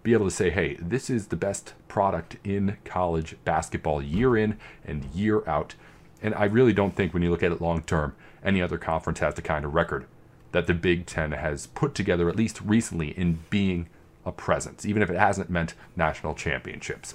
be 0.02 0.12
able 0.12 0.24
to 0.24 0.34
say, 0.34 0.50
hey, 0.50 0.76
this 0.80 1.10
is 1.10 1.26
the 1.26 1.36
best 1.36 1.74
product 1.88 2.36
in 2.44 2.76
college 2.84 3.36
basketball 3.44 4.00
year 4.00 4.36
in 4.36 4.58
and 4.84 5.04
year 5.06 5.46
out. 5.48 5.74
And 6.22 6.34
I 6.34 6.44
really 6.44 6.72
don't 6.72 6.94
think 6.94 7.12
when 7.12 7.22
you 7.22 7.30
look 7.30 7.42
at 7.42 7.52
it 7.52 7.60
long 7.60 7.82
term, 7.82 8.14
any 8.44 8.62
other 8.62 8.78
conference 8.78 9.18
has 9.18 9.34
the 9.34 9.42
kind 9.42 9.64
of 9.64 9.74
record 9.74 10.06
that 10.52 10.66
the 10.66 10.74
Big 10.74 11.06
Ten 11.06 11.32
has 11.32 11.66
put 11.66 11.94
together, 11.94 12.28
at 12.28 12.36
least 12.36 12.60
recently, 12.62 13.08
in 13.18 13.40
being 13.50 13.88
a 14.26 14.32
presence, 14.32 14.84
even 14.84 15.00
if 15.00 15.08
it 15.08 15.16
hasn't 15.16 15.48
meant 15.48 15.74
national 15.94 16.34
championships. 16.34 17.14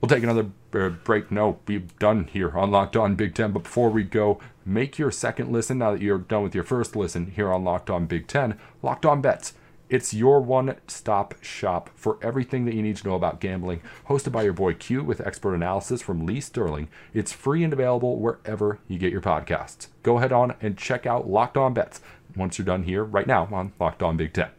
We'll 0.00 0.08
take 0.08 0.22
another 0.22 0.46
uh, 0.72 0.88
break. 0.88 1.30
No, 1.30 1.58
we're 1.68 1.82
done 1.98 2.24
here 2.24 2.56
on 2.56 2.70
Locked 2.70 2.96
On 2.96 3.16
Big 3.16 3.34
Ten. 3.34 3.52
But 3.52 3.64
before 3.64 3.90
we 3.90 4.02
go, 4.02 4.40
make 4.64 4.98
your 4.98 5.10
second 5.10 5.52
listen 5.52 5.78
now 5.78 5.92
that 5.92 6.00
you're 6.00 6.18
done 6.18 6.42
with 6.42 6.54
your 6.54 6.64
first 6.64 6.96
listen 6.96 7.32
here 7.32 7.52
on 7.52 7.64
Locked 7.64 7.90
On 7.90 8.06
Big 8.06 8.26
Ten. 8.26 8.58
Locked 8.82 9.04
On 9.04 9.20
Bets. 9.20 9.52
It's 9.90 10.14
your 10.14 10.40
one 10.40 10.76
stop 10.86 11.34
shop 11.42 11.90
for 11.96 12.16
everything 12.22 12.64
that 12.64 12.74
you 12.74 12.82
need 12.82 12.96
to 12.98 13.08
know 13.08 13.16
about 13.16 13.40
gambling. 13.40 13.82
Hosted 14.08 14.30
by 14.30 14.42
your 14.42 14.52
boy 14.52 14.72
Q 14.72 15.02
with 15.02 15.20
expert 15.20 15.54
analysis 15.54 16.00
from 16.00 16.24
Lee 16.24 16.40
Sterling. 16.40 16.88
It's 17.12 17.32
free 17.32 17.64
and 17.64 17.72
available 17.72 18.18
wherever 18.20 18.78
you 18.86 18.98
get 18.98 19.12
your 19.12 19.20
podcasts. 19.20 19.88
Go 20.04 20.18
ahead 20.18 20.32
on 20.32 20.54
and 20.62 20.78
check 20.78 21.06
out 21.06 21.28
Locked 21.28 21.56
On 21.56 21.74
Bets 21.74 22.00
once 22.36 22.56
you're 22.56 22.64
done 22.64 22.84
here 22.84 23.02
right 23.02 23.26
now 23.26 23.48
on 23.52 23.72
Locked 23.80 24.02
On 24.02 24.16
Big 24.16 24.32
Ten. 24.32 24.50